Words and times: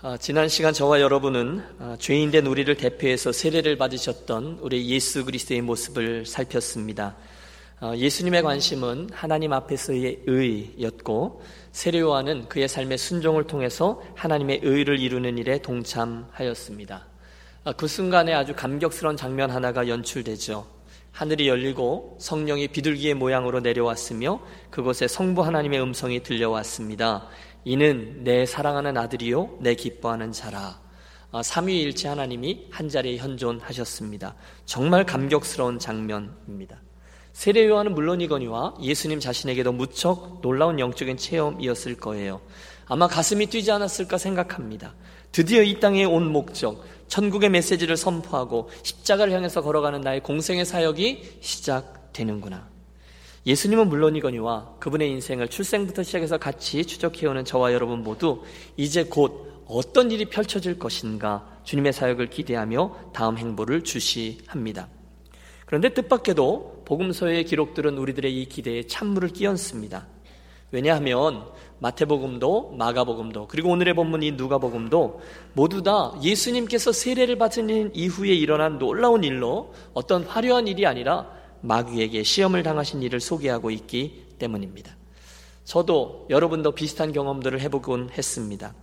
아, 0.00 0.16
지난 0.16 0.48
시간 0.48 0.72
저와 0.72 1.00
여러분은 1.00 1.60
아, 1.80 1.96
죄인된 1.98 2.46
우리를 2.46 2.72
대표해서 2.76 3.32
세례를 3.32 3.76
받으셨던 3.78 4.58
우리 4.60 4.88
예수 4.90 5.24
그리스도의 5.24 5.60
모습을 5.62 6.24
살폈습니다. 6.24 7.16
아, 7.80 7.96
예수님의 7.96 8.44
관심은 8.44 9.10
하나님 9.12 9.52
앞에서의 9.52 10.20
의였고 10.24 11.42
세례 11.72 11.98
요한은 11.98 12.48
그의 12.48 12.68
삶의 12.68 12.96
순종을 12.96 13.48
통해서 13.48 14.00
하나님의 14.14 14.60
의를 14.62 15.00
이루는 15.00 15.36
일에 15.36 15.58
동참하였습니다. 15.58 17.04
그 17.76 17.88
순간에 17.88 18.32
아주 18.34 18.54
감격스러운 18.54 19.16
장면 19.16 19.50
하나가 19.50 19.88
연출되죠. 19.88 20.78
하늘이 21.10 21.48
열리고 21.48 22.16
성령이 22.20 22.68
비둘기의 22.68 23.14
모양으로 23.14 23.58
내려왔으며 23.58 24.38
그곳에 24.70 25.08
성부 25.08 25.42
하나님의 25.42 25.82
음성이 25.82 26.22
들려왔습니다. 26.22 27.26
이는 27.68 28.24
내 28.24 28.46
사랑하는 28.46 28.96
아들이요 28.96 29.58
내 29.60 29.74
기뻐하는 29.74 30.32
자라. 30.32 30.80
아, 31.30 31.42
삼위일체 31.42 32.08
하나님이 32.08 32.68
한 32.70 32.88
자리에 32.88 33.18
현존하셨습니다. 33.18 34.36
정말 34.64 35.04
감격스러운 35.04 35.78
장면입니다. 35.78 36.80
세례 37.34 37.66
요한은 37.66 37.94
물론이거니와 37.94 38.76
예수님 38.80 39.20
자신에게도 39.20 39.72
무척 39.72 40.40
놀라운 40.40 40.80
영적인 40.80 41.18
체험이었을 41.18 41.98
거예요. 41.98 42.40
아마 42.86 43.06
가슴이 43.06 43.48
뛰지 43.48 43.70
않았을까 43.70 44.16
생각합니다. 44.16 44.94
드디어 45.30 45.62
이 45.62 45.78
땅에 45.78 46.06
온 46.06 46.32
목적, 46.32 46.82
천국의 47.08 47.50
메시지를 47.50 47.98
선포하고 47.98 48.70
십자가를 48.82 49.34
향해서 49.34 49.60
걸어가는 49.60 50.00
나의 50.00 50.22
공생의 50.22 50.64
사역이 50.64 51.40
시작되는구나. 51.42 52.77
예수님은 53.48 53.88
물론이거니와 53.88 54.74
그분의 54.78 55.10
인생을 55.10 55.48
출생부터 55.48 56.02
시작해서 56.02 56.36
같이 56.36 56.84
추적해오는 56.84 57.46
저와 57.46 57.72
여러분 57.72 58.02
모두 58.02 58.42
이제 58.76 59.04
곧 59.04 59.64
어떤 59.66 60.10
일이 60.10 60.26
펼쳐질 60.26 60.78
것인가 60.78 61.48
주님의 61.64 61.94
사역을 61.94 62.28
기대하며 62.28 63.12
다음 63.14 63.38
행보를 63.38 63.84
주시합니다. 63.84 64.88
그런데 65.64 65.94
뜻밖에도 65.94 66.82
복음서의 66.84 67.46
기록들은 67.46 67.96
우리들의 67.96 68.38
이 68.38 68.44
기대에 68.50 68.82
찬물을 68.86 69.30
끼얹습니다. 69.30 70.06
왜냐하면 70.70 71.46
마태복음도 71.78 72.74
마가복음도 72.76 73.48
그리고 73.48 73.70
오늘의 73.70 73.94
본문 73.94 74.24
이 74.24 74.32
누가복음도 74.32 75.22
모두 75.54 75.82
다 75.82 76.12
예수님께서 76.22 76.92
세례를 76.92 77.38
받은 77.38 77.94
이후에 77.94 78.34
일어난 78.34 78.78
놀라운 78.78 79.24
일로 79.24 79.72
어떤 79.94 80.24
화려한 80.24 80.68
일이 80.68 80.84
아니라 80.84 81.37
마귀에게 81.60 82.22
시험을 82.22 82.62
당하신 82.62 83.02
일을 83.02 83.20
소개하고 83.20 83.70
있기 83.70 84.26
때문입니다. 84.38 84.96
저도 85.64 86.26
여러분도 86.30 86.72
비슷한 86.72 87.12
경험들을 87.12 87.60
해보곤 87.60 88.10
했습니다. 88.16 88.74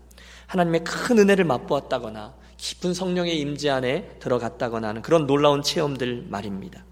하나님의 0.47 0.83
큰 0.83 1.17
은혜를 1.19 1.45
맛보았다거나 1.45 2.35
깊은 2.57 2.93
성령의 2.93 3.39
임재 3.39 3.69
안에 3.69 4.17
들어갔다거나 4.19 4.89
하는 4.89 5.01
그런 5.01 5.25
놀라운 5.27 5.61
체험들 5.61 6.25
말입니다. 6.29 6.85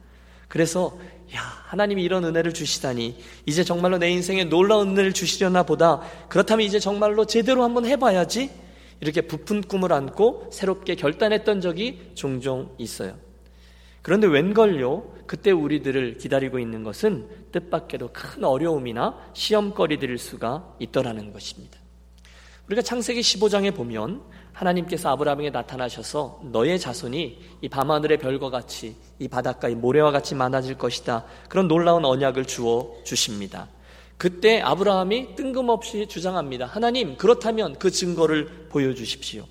그래서 0.47 0.97
야 1.35 1.39
하나님이 1.39 2.03
이런 2.03 2.25
은혜를 2.25 2.53
주시다니 2.53 3.17
이제 3.45 3.63
정말로 3.63 3.97
내 3.97 4.09
인생에 4.11 4.43
놀라운 4.45 4.89
은혜를 4.89 5.13
주시려나 5.13 5.63
보다 5.63 6.01
그렇다면 6.29 6.65
이제 6.65 6.79
정말로 6.79 7.25
제대로 7.25 7.63
한번 7.63 7.85
해봐야지 7.85 8.51
이렇게 8.99 9.21
부푼 9.21 9.61
꿈을 9.61 9.91
안고 9.91 10.49
새롭게 10.51 10.95
결단했던 10.95 11.61
적이 11.61 12.11
종종 12.13 12.73
있어요. 12.77 13.15
그런데 14.03 14.27
웬걸요? 14.27 15.13
그때 15.25 15.49
우리들을 15.51 16.17
기다리고 16.17 16.59
있는 16.59 16.83
것은 16.83 17.27
뜻밖에도 17.51 18.09
큰 18.11 18.43
어려움이나 18.43 19.17
시험거리들일 19.33 20.17
수가 20.17 20.75
있더라는 20.79 21.31
것입니다. 21.31 21.79
우리가 22.67 22.81
창세기 22.81 23.21
15장에 23.21 23.73
보면 23.73 24.21
하나님께서 24.51 25.09
아브라함에게 25.09 25.49
나타나셔서 25.49 26.41
너의 26.51 26.79
자손이 26.79 27.39
이 27.61 27.69
밤하늘의 27.69 28.19
별과 28.19 28.49
같이 28.49 28.95
이 29.19 29.27
바닷가의 29.27 29.75
모래와 29.75 30.11
같이 30.11 30.35
많아질 30.35 30.77
것이다. 30.77 31.25
그런 31.47 31.67
놀라운 31.69 32.03
언약을 32.03 32.45
주어 32.45 32.93
주십니다. 33.05 33.69
그때 34.17 34.61
아브라함이 34.61 35.35
뜬금없이 35.35 36.07
주장합니다. 36.07 36.65
하나님, 36.65 37.17
그렇다면 37.17 37.79
그 37.79 37.89
증거를 37.89 38.67
보여주십시오. 38.69 39.45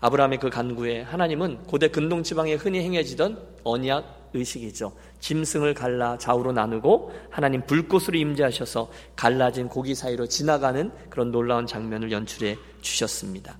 아브라함의 0.00 0.38
그 0.38 0.48
간구에 0.48 1.02
하나님은 1.02 1.64
고대 1.64 1.88
근동 1.88 2.22
지방에 2.22 2.54
흔히 2.54 2.80
행해지던 2.80 3.38
언약 3.64 4.30
의식이죠. 4.32 4.92
짐승을 5.18 5.74
갈라 5.74 6.16
좌우로 6.16 6.52
나누고 6.52 7.12
하나님 7.30 7.66
불꽃으로 7.66 8.16
임재하셔서 8.16 8.90
갈라진 9.16 9.68
고기 9.68 9.94
사이로 9.94 10.26
지나가는 10.26 10.90
그런 11.10 11.30
놀라운 11.30 11.66
장면을 11.66 12.12
연출해 12.12 12.56
주셨습니다. 12.80 13.58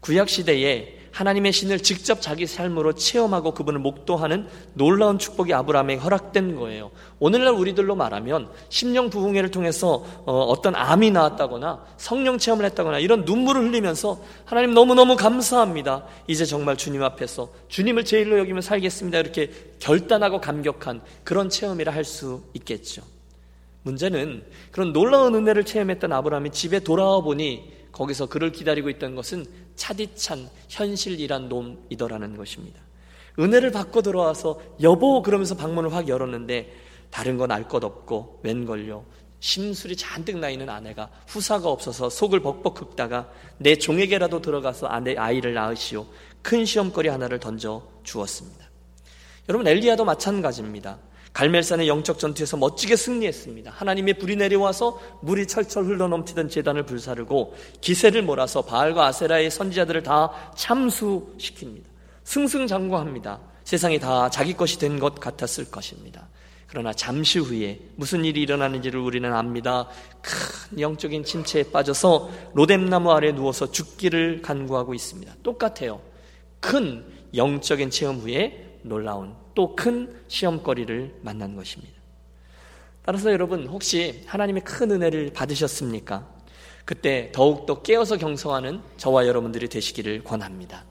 구약 0.00 0.28
시대에 0.28 1.01
하나님의 1.12 1.52
신을 1.52 1.80
직접 1.80 2.20
자기 2.20 2.46
삶으로 2.46 2.94
체험하고 2.94 3.52
그분을 3.52 3.80
목도하는 3.80 4.46
놀라운 4.74 5.18
축복이 5.18 5.52
아브라함에게 5.54 6.00
허락된 6.00 6.56
거예요. 6.56 6.90
오늘날 7.18 7.54
우리들로 7.54 7.94
말하면 7.94 8.48
심령 8.68 9.10
부흥회를 9.10 9.50
통해서 9.50 10.04
어, 10.24 10.54
떤 10.62 10.74
암이 10.74 11.10
나왔다거나 11.10 11.84
성령 11.98 12.38
체험을 12.38 12.64
했다거나 12.66 12.98
이런 12.98 13.24
눈물을 13.24 13.62
흘리면서 13.62 14.20
하나님 14.44 14.74
너무너무 14.74 15.16
감사합니다. 15.16 16.04
이제 16.26 16.44
정말 16.44 16.76
주님 16.76 17.02
앞에서 17.02 17.50
주님을 17.68 18.04
제일로 18.04 18.38
여기면 18.38 18.62
살겠습니다. 18.62 19.18
이렇게 19.18 19.50
결단하고 19.78 20.40
감격한 20.40 21.02
그런 21.24 21.48
체험이라 21.48 21.92
할 21.92 22.02
수 22.04 22.42
있겠죠. 22.54 23.02
문제는 23.84 24.44
그런 24.70 24.92
놀라운 24.92 25.34
은혜를 25.34 25.64
체험했던 25.64 26.12
아브라함이 26.12 26.50
집에 26.50 26.80
돌아와 26.80 27.20
보니 27.20 27.70
거기서 27.92 28.26
그를 28.26 28.50
기다리고 28.52 28.88
있던 28.90 29.14
것은 29.14 29.44
차디찬 29.76 30.48
현실이란 30.68 31.48
놈이더라는 31.48 32.36
것입니다. 32.36 32.80
은혜를 33.38 33.70
받고 33.72 34.02
들어와서 34.02 34.60
여보 34.82 35.22
그러면서 35.22 35.56
방문을 35.56 35.92
확 35.92 36.08
열었는데 36.08 36.72
다른 37.10 37.36
건 37.38 37.50
알 37.50 37.68
것 37.68 37.82
없고 37.84 38.40
웬걸요. 38.42 39.04
심술이 39.40 39.96
잔뜩 39.96 40.38
나 40.38 40.50
있는 40.50 40.68
아내가 40.68 41.10
후사가 41.26 41.68
없어서 41.68 42.08
속을 42.08 42.40
벅벅 42.40 42.74
긁다가 42.74 43.28
내 43.58 43.76
종에게라도 43.76 44.40
들어가서 44.40 44.86
아내 44.86 45.16
아이를 45.16 45.54
낳으시오. 45.54 46.06
큰 46.42 46.64
시험거리 46.64 47.08
하나를 47.08 47.40
던져 47.40 47.82
주었습니다. 48.04 48.70
여러분 49.48 49.66
엘리야도 49.66 50.04
마찬가지입니다. 50.04 50.98
갈멜산의 51.32 51.88
영적 51.88 52.18
전투에서 52.18 52.56
멋지게 52.58 52.96
승리했습니다. 52.96 53.70
하나님의 53.70 54.14
불이 54.14 54.36
내려와서 54.36 55.00
물이 55.22 55.46
철철 55.46 55.84
흘러넘치던 55.86 56.48
재단을 56.48 56.84
불사르고 56.84 57.54
기세를 57.80 58.22
몰아서 58.22 58.62
바알과 58.62 59.06
아세라의 59.06 59.50
선지자들을 59.50 60.02
다 60.02 60.30
참수시킵니다. 60.56 61.84
승승장구합니다. 62.24 63.40
세상이 63.64 63.98
다 63.98 64.28
자기 64.28 64.54
것이 64.54 64.78
된 64.78 64.98
것 64.98 65.18
같았을 65.18 65.70
것입니다. 65.70 66.28
그러나 66.66 66.92
잠시 66.92 67.38
후에 67.38 67.80
무슨 67.96 68.24
일이 68.24 68.42
일어나는지를 68.42 68.98
우리는 69.00 69.30
압니다. 69.32 69.88
큰 70.22 70.80
영적인 70.80 71.24
침체에 71.24 71.64
빠져서 71.64 72.30
로뎀나무 72.54 73.10
아래 73.12 73.32
누워서 73.32 73.70
죽기를 73.70 74.42
간구하고 74.42 74.94
있습니다. 74.94 75.34
똑같아요. 75.42 76.00
큰 76.60 77.04
영적인 77.34 77.90
체험 77.90 78.18
후에 78.18 78.71
놀라운 78.82 79.34
또 79.54 79.74
큰 79.74 80.14
시험거리를 80.28 81.20
만난 81.22 81.56
것입니다. 81.56 81.92
따라서 83.04 83.32
여러분 83.32 83.66
혹시 83.66 84.22
하나님의 84.26 84.62
큰 84.64 84.90
은혜를 84.90 85.32
받으셨습니까? 85.32 86.26
그때 86.84 87.30
더욱더 87.32 87.82
깨어서 87.82 88.16
경성하는 88.16 88.80
저와 88.96 89.26
여러분들이 89.26 89.68
되시기를 89.68 90.24
권합니다. 90.24 90.84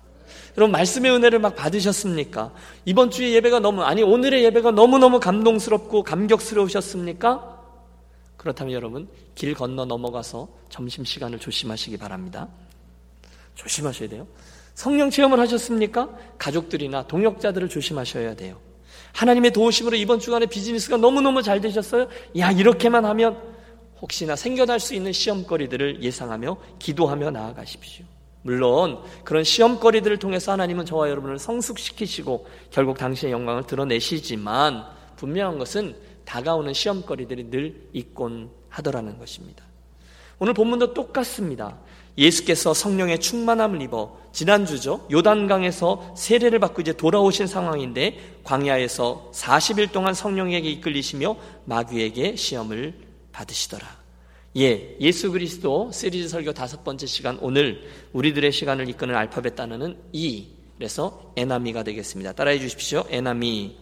여러분 0.58 0.72
말씀의 0.74 1.12
은혜를 1.12 1.40
막 1.40 1.56
받으셨습니까? 1.56 2.54
이번 2.86 3.10
주의 3.12 3.34
예배가 3.36 3.60
너무 3.60 3.84
아니 3.84 4.04
오늘의 4.04 4.44
예배가 4.46 4.72
너무너무 4.72 5.20
감동스럽고 5.20 6.04
감격스러우셨습니까? 6.04 7.60
그렇다면 8.38 8.74
여러분 8.74 9.08
길 9.36 9.54
건너 9.54 9.86
넘어가서 9.86 10.50
점심 10.70 11.06
시간을 11.06 11.40
조심하시기 11.40 11.98
바랍니다. 11.98 12.48
조심하셔야 13.56 14.10
돼요. 14.10 14.28
성령 14.82 15.12
체험을 15.12 15.40
하셨습니까? 15.42 16.10
가족들이나 16.40 17.04
동역자들을 17.04 17.70
조심하셔야 17.70 18.36
돼요. 18.36 18.58
하나님의 19.14 19.54
도우심으로 19.54 19.96
이번 19.96 20.18
주간에 20.18 20.48
비즈니스가 20.48 20.98
너무너무 20.98 21.44
잘 21.44 21.62
되셨어요? 21.62 22.08
야, 22.40 22.50
이렇게만 22.50 23.06
하면 23.06 23.40
혹시나 24.02 24.36
생겨날 24.36 24.80
수 24.80 24.96
있는 24.96 25.12
시험거리들을 25.12 26.02
예상하며 26.02 26.58
기도하며 26.80 27.30
나아가십시오. 27.30 28.06
물론 28.42 29.04
그런 29.24 29.44
시험거리들을 29.44 30.18
통해서 30.18 30.52
하나님은 30.52 30.86
저와 30.86 31.12
여러분을 31.12 31.38
성숙시키시고 31.38 32.48
결국 32.72 32.98
당신의 32.98 33.34
영광을 33.34 33.68
드러내시지만 33.68 34.84
분명한 35.16 35.60
것은 35.60 35.96
다가오는 36.26 36.74
시험거리들이 36.74 37.52
늘 37.52 37.88
있곤 37.94 38.50
하더라는 38.70 39.20
것입니다. 39.20 39.64
오늘 40.40 40.56
본문도 40.56 40.96
똑같습니다. 40.96 41.78
예수께서 42.18 42.74
성령의 42.74 43.20
충만함을 43.20 43.82
입어 43.84 44.18
지난주죠. 44.32 45.08
요단강에서 45.12 46.16
세례를 46.18 46.60
받고 46.60 46.82
이제 46.82 46.94
돌아오신 46.94 47.48
상황인데 47.48 48.40
광야에서 48.44 49.32
40일 49.34 49.92
동안 49.92 50.14
성령에게 50.14 50.70
이끌리시며 50.70 51.36
마귀에게 51.66 52.36
시험을 52.36 52.94
받으시더라. 53.32 54.02
예, 54.58 54.98
예수 55.00 55.32
그리스도 55.32 55.92
시리즈 55.94 56.28
설교 56.28 56.54
다섯 56.54 56.84
번째 56.84 57.06
시간 57.06 57.38
오늘 57.42 57.88
우리들의 58.12 58.52
시간을 58.52 58.90
이끄는 58.90 59.16
알파벳 59.16 59.56
단어는 59.56 59.98
이. 60.12 60.48
그래서 60.78 61.32
에나미가 61.38 61.84
되겠습니다. 61.84 62.34
따라해 62.34 62.60
주십시오. 62.60 63.06
에나미. 63.10 63.78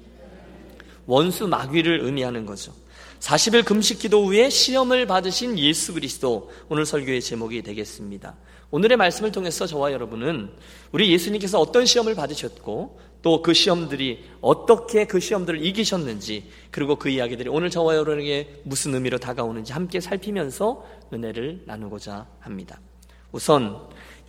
원수 1.08 1.48
마귀를 1.48 2.02
의미하는 2.04 2.46
거죠. 2.46 2.72
40일 3.20 3.66
금식 3.66 4.00
기도 4.00 4.26
후에 4.26 4.50
시험을 4.50 5.06
받으신 5.06 5.60
예수 5.60 5.94
그리스도 5.94 6.50
오늘 6.70 6.86
설교의 6.86 7.22
제목이 7.22 7.62
되겠습니다. 7.64 8.36
오늘의 8.72 8.98
말씀을 8.98 9.32
통해서 9.32 9.66
저와 9.68 9.92
여러분은 9.92 10.52
우리 10.92 11.12
예수님께서 11.12 11.60
어떤 11.60 11.86
시험을 11.86 12.16
받으셨고 12.16 13.00
또 13.22 13.42
그 13.42 13.54
시험들이 13.54 14.24
어떻게 14.40 15.06
그 15.06 15.20
시험들을 15.20 15.66
이기셨는지 15.66 16.50
그리고 16.72 16.96
그 16.96 17.10
이야기들이 17.10 17.50
오늘 17.50 17.70
저와 17.70 17.96
여러분에게 17.96 18.62
무슨 18.64 18.94
의미로 18.94 19.18
다가오는지 19.18 19.74
함께 19.74 20.00
살피면서 20.00 20.86
은혜를 21.12 21.64
나누고자 21.66 22.28
합니다. 22.40 22.80
우선 23.34 23.78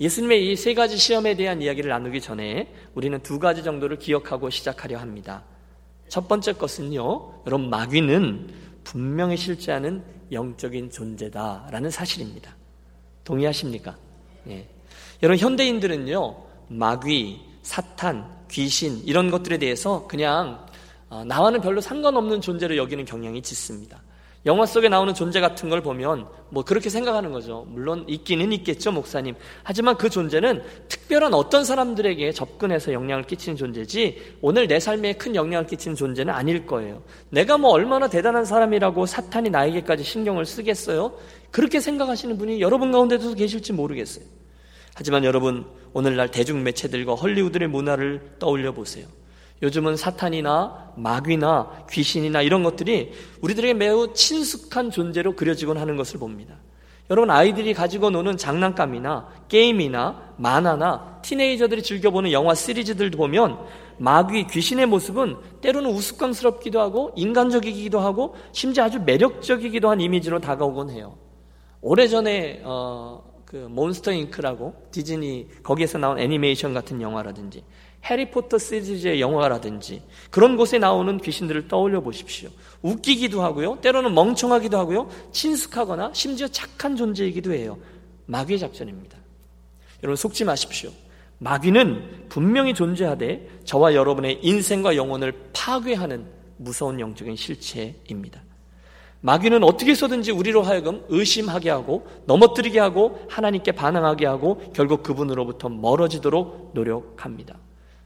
예수님의 0.01 0.51
이 0.51 0.57
세 0.57 0.75
가지 0.75 0.97
시험에 0.97 1.37
대한 1.37 1.63
이야기를 1.63 1.91
나누기 1.91 2.21
전에 2.21 2.73
우리는 2.95 3.23
두 3.23 3.39
가지 3.39 3.63
정도를 3.63 3.99
기억하고 3.99 4.51
시작하려 4.51 4.99
합니다. 4.99 5.45
첫 6.09 6.27
번째 6.27 6.55
것은요, 6.55 7.43
여러분, 7.47 7.71
마귀는 7.71 8.49
분명히 8.85 9.37
실제하는 9.37 10.03
영적인 10.33 10.91
존재다라는 10.91 11.91
사실입니다. 11.91 12.55
동의하십니까? 13.25 13.97
예. 14.49 14.69
여러분, 15.23 15.39
현대인들은요, 15.39 16.37
마귀, 16.69 17.41
사탄, 17.63 18.27
귀신, 18.51 18.99
이런 19.05 19.31
것들에 19.31 19.59
대해서 19.59 20.07
그냥 20.07 20.67
어, 21.09 21.25
나와는 21.25 21.61
별로 21.61 21.81
상관없는 21.81 22.41
존재로 22.41 22.77
여기는 22.77 23.05
경향이 23.05 23.43
짙습니다. 23.43 24.01
영화 24.47 24.65
속에 24.65 24.89
나오는 24.89 25.13
존재 25.13 25.41
같은 25.41 25.69
걸 25.69 25.83
보면 25.83 26.27
뭐 26.49 26.65
그렇게 26.65 26.89
생각하는 26.89 27.31
거죠. 27.31 27.67
물론 27.69 28.05
있기는 28.09 28.53
있겠죠, 28.53 28.91
목사님. 28.91 29.35
하지만 29.63 29.97
그 29.99 30.09
존재는 30.09 30.63
특별한 30.89 31.35
어떤 31.35 31.65
사람들에게 31.65 32.33
접근해서 32.33 32.93
영향을 32.93 33.25
끼치는 33.25 33.57
존재지 33.57 34.37
오늘 34.41 34.67
내 34.67 34.81
삶에 34.81 35.15
큰 35.15 35.35
영향을 35.35 35.67
끼치는 35.67 35.95
존재는 35.95 36.33
아닐 36.33 36.67
거예요. 36.67 37.03
내가 37.29 37.59
뭐 37.59 37.71
얼마나 37.71 38.09
대단한 38.09 38.47
사람이라고 38.47 39.05
사탄이 39.05 39.51
나에게까지 39.51 40.05
신경을 40.05 40.47
쓰겠어요? 40.47 41.13
그렇게 41.51 41.81
생각하시는 41.81 42.39
분이 42.39 42.61
여러분 42.61 42.93
가운데도 42.93 43.35
계실지 43.35 43.75
모르겠어요. 43.75 44.25
하지만 44.95 45.25
여러분, 45.25 45.67
오늘날 45.93 46.31
대중매체들과 46.31 47.15
헐리우드의 47.15 47.69
문화를 47.69 48.37
떠올려 48.39 48.73
보세요. 48.73 49.07
요즘은 49.63 49.97
사탄이나 49.97 50.93
마귀나 50.97 51.87
귀신이나 51.91 52.43
이런 52.43 52.63
것들이 52.63 53.13
우리들에게 53.43 53.75
매우 53.75 54.13
친숙한 54.15 54.91
존재로 54.91 55.37
그려지곤 55.37 55.77
하는 55.77 55.97
것을 55.97 56.19
봅니다. 56.19 56.57
여러분 57.11 57.31
아이들이 57.31 57.75
가지고 57.75 58.11
노는 58.11 58.37
장난감이나 58.37 59.29
게임이나 59.49 60.35
만화나 60.37 61.19
티네이저들이 61.23 61.83
즐겨보는 61.83 62.31
영화 62.31 62.55
시리즈들도 62.55 63.19
보면 63.19 63.59
마귀 63.99 64.47
귀신의 64.47 64.87
모습은 64.87 65.37
때로는 65.61 65.91
우스꽝스럽기도 65.91 66.81
하고 66.81 67.13
인간적이기도 67.17 67.99
하고 67.99 68.37
심지어 68.53 68.85
아주 68.85 69.01
매력적이기도 69.01 69.91
한 69.91 70.01
이미지로 70.01 70.39
다가오곤 70.39 70.91
해요. 70.91 71.19
오래전에 71.83 72.63
어, 72.65 73.23
그 73.45 73.57
몬스터 73.57 74.13
잉크라고 74.13 74.75
디즈니 74.93 75.49
거기에서 75.65 75.99
나온 75.99 76.19
애니메이션 76.19 76.73
같은 76.73 77.03
영화라든지 77.03 77.65
해리포터 78.05 78.59
시리즈의 78.59 79.21
영화라든지 79.21 80.03
그런 80.31 80.57
곳에 80.57 80.79
나오는 80.79 81.19
귀신들을 81.19 81.69
떠올려 81.69 82.01
보십시오. 82.01 82.49
웃기기도 82.83 83.43
하고요. 83.43 83.79
때로는 83.83 84.15
멍청하기도 84.15 84.79
하고요. 84.79 85.09
친숙하거나 85.33 86.11
심지어 86.15 86.49
착한 86.49 86.97
존재이기도 86.97 87.53
해요. 87.53 87.79
마귀의 88.27 88.59
작전입니다. 88.59 89.19
여러분 90.03 90.17
속지 90.17 90.45
마십시오. 90.45 90.91
마귀는 91.39 92.27
분명히 92.29 92.75
존재하되 92.75 93.49
저와 93.65 93.95
여러분의 93.95 94.41
인생과 94.43 94.97
영혼을 94.97 95.33
파괴하는 95.53 96.27
무서운 96.57 97.01
영적인 97.01 97.37
실체입니다. 97.37 98.43
마귀는 99.23 99.63
어떻게 99.65 99.91
해서든지 99.91 100.33
우리로 100.33 100.63
하여금 100.63 101.05
의심하게 101.09 101.71
하고 101.71 102.07
넘어뜨리게 102.27 102.79
하고 102.79 103.21
하나님께 103.29 103.73
반항하게 103.73 104.27
하고 104.27 104.63
결국 104.75 105.03
그분으로부터 105.03 105.69
멀어지도록 105.69 106.71
노력합니다. 106.75 107.57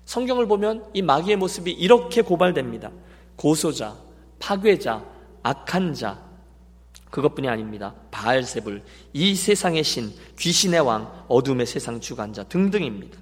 성경을 0.04 0.46
보면 0.46 0.84
이 0.92 1.02
마귀의 1.02 1.36
모습이 1.36 1.72
이렇게 1.72 2.22
고발됩니다. 2.22 2.90
고소자, 3.36 3.96
파괴자, 4.38 5.04
악한 5.42 5.94
자, 5.94 6.22
그것뿐이 7.10 7.48
아닙니다. 7.48 7.94
바알세불, 8.10 8.82
이 9.12 9.34
세상의 9.34 9.84
신, 9.84 10.12
귀신의 10.38 10.80
왕, 10.80 11.24
어둠의 11.28 11.66
세상 11.66 12.00
주관자 12.00 12.44
등등입니다. 12.44 13.18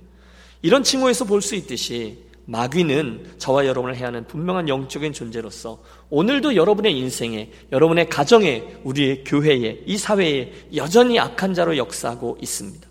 이런 0.63 0.83
칭호에서 0.83 1.25
볼 1.25 1.43
수 1.43 1.55
있듯이 1.57 2.25
마귀는 2.45 3.35
저와 3.39 3.67
여러분을 3.67 3.97
해하는 3.97 4.27
분명한 4.27 4.69
영적인 4.69 5.13
존재로서 5.13 5.81
오늘도 6.11 6.57
여러분의 6.57 6.97
인생에, 6.99 7.51
여러분의 7.71 8.09
가정에, 8.09 8.65
우리의 8.83 9.25
교회에, 9.25 9.83
이 9.87 9.97
사회에 9.97 10.53
여전히 10.75 11.21
악한 11.21 11.55
자로 11.55 11.77
역사하고 11.77 12.39
있습니다. 12.41 12.89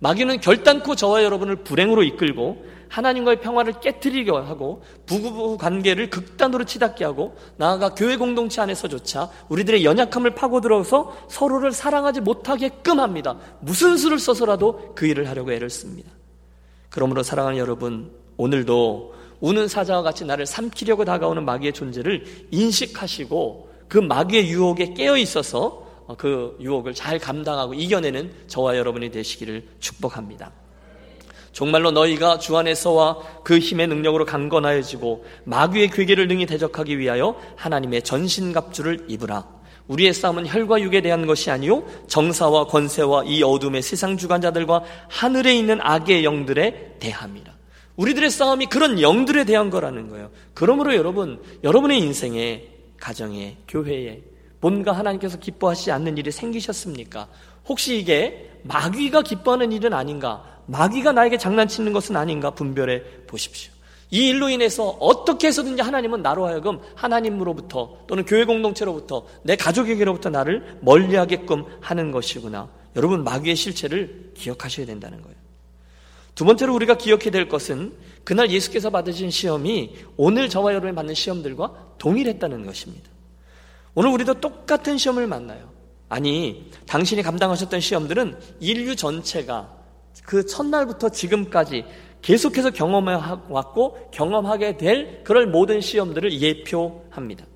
마귀는 0.00 0.40
결단코 0.40 0.94
저와 0.96 1.24
여러분을 1.24 1.56
불행으로 1.56 2.02
이끌고 2.02 2.64
하나님과의 2.90 3.40
평화를 3.40 3.74
깨뜨리려 3.80 4.42
하고 4.42 4.82
부부 5.06 5.56
관계를 5.56 6.10
극단으로 6.10 6.64
치닫게 6.64 7.04
하고 7.04 7.36
나아가 7.56 7.94
교회 7.94 8.16
공동체 8.16 8.60
안에서조차 8.60 9.30
우리들의 9.48 9.84
연약함을 9.84 10.34
파고들어서 10.34 11.16
서로를 11.28 11.72
사랑하지 11.72 12.20
못하게끔 12.20 13.00
합니다. 13.00 13.38
무슨 13.60 13.96
수를 13.96 14.18
써서라도 14.18 14.92
그 14.94 15.06
일을 15.06 15.28
하려고 15.28 15.52
애를 15.52 15.70
씁니다. 15.70 16.10
그러므로 16.90 17.22
사랑하는 17.22 17.58
여러분, 17.58 18.10
오늘도 18.36 19.14
우는 19.40 19.68
사자와 19.68 20.02
같이 20.02 20.24
나를 20.24 20.44
삼키려고 20.44 21.04
다가오는 21.04 21.44
마귀의 21.44 21.72
존재를 21.72 22.24
인식하시고 22.50 23.70
그 23.88 23.98
마귀의 23.98 24.50
유혹에 24.50 24.92
깨어 24.94 25.16
있어서 25.16 25.86
그 26.18 26.56
유혹을 26.60 26.92
잘 26.94 27.20
감당하고 27.20 27.74
이겨내는 27.74 28.32
저와 28.48 28.76
여러분이 28.76 29.10
되시기를 29.10 29.66
축복합니다. 29.78 30.50
정말로 31.52 31.90
너희가 31.90 32.38
주 32.38 32.56
안에서와 32.56 33.18
그 33.42 33.58
힘의 33.58 33.88
능력으로 33.88 34.24
강건하여지고 34.24 35.24
마귀의 35.44 35.90
괴계를 35.90 36.28
능히 36.28 36.46
대적하기 36.46 36.98
위하여 36.98 37.36
하나님의 37.56 38.02
전신갑주를 38.02 39.06
입으라. 39.08 39.46
우리의 39.88 40.14
싸움은 40.14 40.46
혈과 40.46 40.80
육에 40.82 41.00
대한 41.00 41.26
것이 41.26 41.50
아니요 41.50 41.82
정사와 42.06 42.66
권세와 42.66 43.24
이 43.24 43.42
어둠의 43.42 43.82
세상 43.82 44.16
주관자들과 44.16 44.84
하늘에 45.08 45.54
있는 45.54 45.80
악의 45.80 46.24
영들에 46.24 46.96
대함이라. 47.00 47.52
우리들의 47.96 48.30
싸움이 48.30 48.66
그런 48.66 49.00
영들에 49.00 49.44
대한 49.44 49.68
거라는 49.68 50.08
거예요. 50.08 50.30
그러므로 50.54 50.94
여러분, 50.94 51.42
여러분의 51.64 51.98
인생에 51.98 52.68
가정에 52.98 53.58
교회에 53.66 54.22
뭔가 54.60 54.92
하나님께서 54.92 55.38
기뻐하시지 55.38 55.90
않는 55.90 56.16
일이 56.18 56.30
생기셨습니까? 56.30 57.28
혹시 57.68 57.98
이게 57.98 58.50
마귀가 58.62 59.22
기뻐하는 59.22 59.72
일은 59.72 59.92
아닌가? 59.92 60.59
마귀가 60.70 61.12
나에게 61.12 61.36
장난치는 61.36 61.92
것은 61.92 62.16
아닌가 62.16 62.50
분별해 62.50 63.02
보십시오. 63.26 63.72
이 64.12 64.28
일로 64.28 64.48
인해서 64.48 64.88
어떻게 65.00 65.48
해서든지 65.48 65.82
하나님은 65.82 66.22
나로 66.22 66.46
하여금 66.46 66.80
하나님으로부터 66.94 67.98
또는 68.06 68.24
교회 68.24 68.44
공동체로부터 68.44 69.26
내 69.42 69.56
가족에게로부터 69.56 70.30
나를 70.30 70.78
멀리하게끔 70.80 71.64
하는 71.80 72.10
것이구나. 72.12 72.68
여러분 72.96 73.24
마귀의 73.24 73.56
실체를 73.56 74.32
기억하셔야 74.34 74.86
된다는 74.86 75.22
거예요. 75.22 75.36
두 76.34 76.44
번째로 76.44 76.74
우리가 76.74 76.96
기억해야 76.96 77.30
될 77.30 77.48
것은 77.48 77.92
그날 78.24 78.50
예수께서 78.50 78.90
받으신 78.90 79.30
시험이 79.30 79.96
오늘 80.16 80.48
저와 80.48 80.70
여러분이 80.72 80.94
받는 80.94 81.14
시험들과 81.14 81.94
동일했다는 81.98 82.64
것입니다. 82.64 83.08
오늘 83.94 84.10
우리도 84.10 84.34
똑같은 84.40 84.98
시험을 84.98 85.26
만나요. 85.26 85.68
아니, 86.08 86.70
당신이 86.86 87.22
감당하셨던 87.22 87.80
시험들은 87.80 88.38
인류 88.60 88.96
전체가 88.96 89.79
그 90.24 90.46
첫날부터 90.46 91.08
지금까지 91.08 91.84
계속해서 92.22 92.70
경험해 92.70 93.14
왔고 93.48 94.10
경험하게 94.12 94.76
될 94.76 95.24
그런 95.24 95.50
모든 95.50 95.80
시험들을 95.80 96.40
예표합니다. 96.40 97.46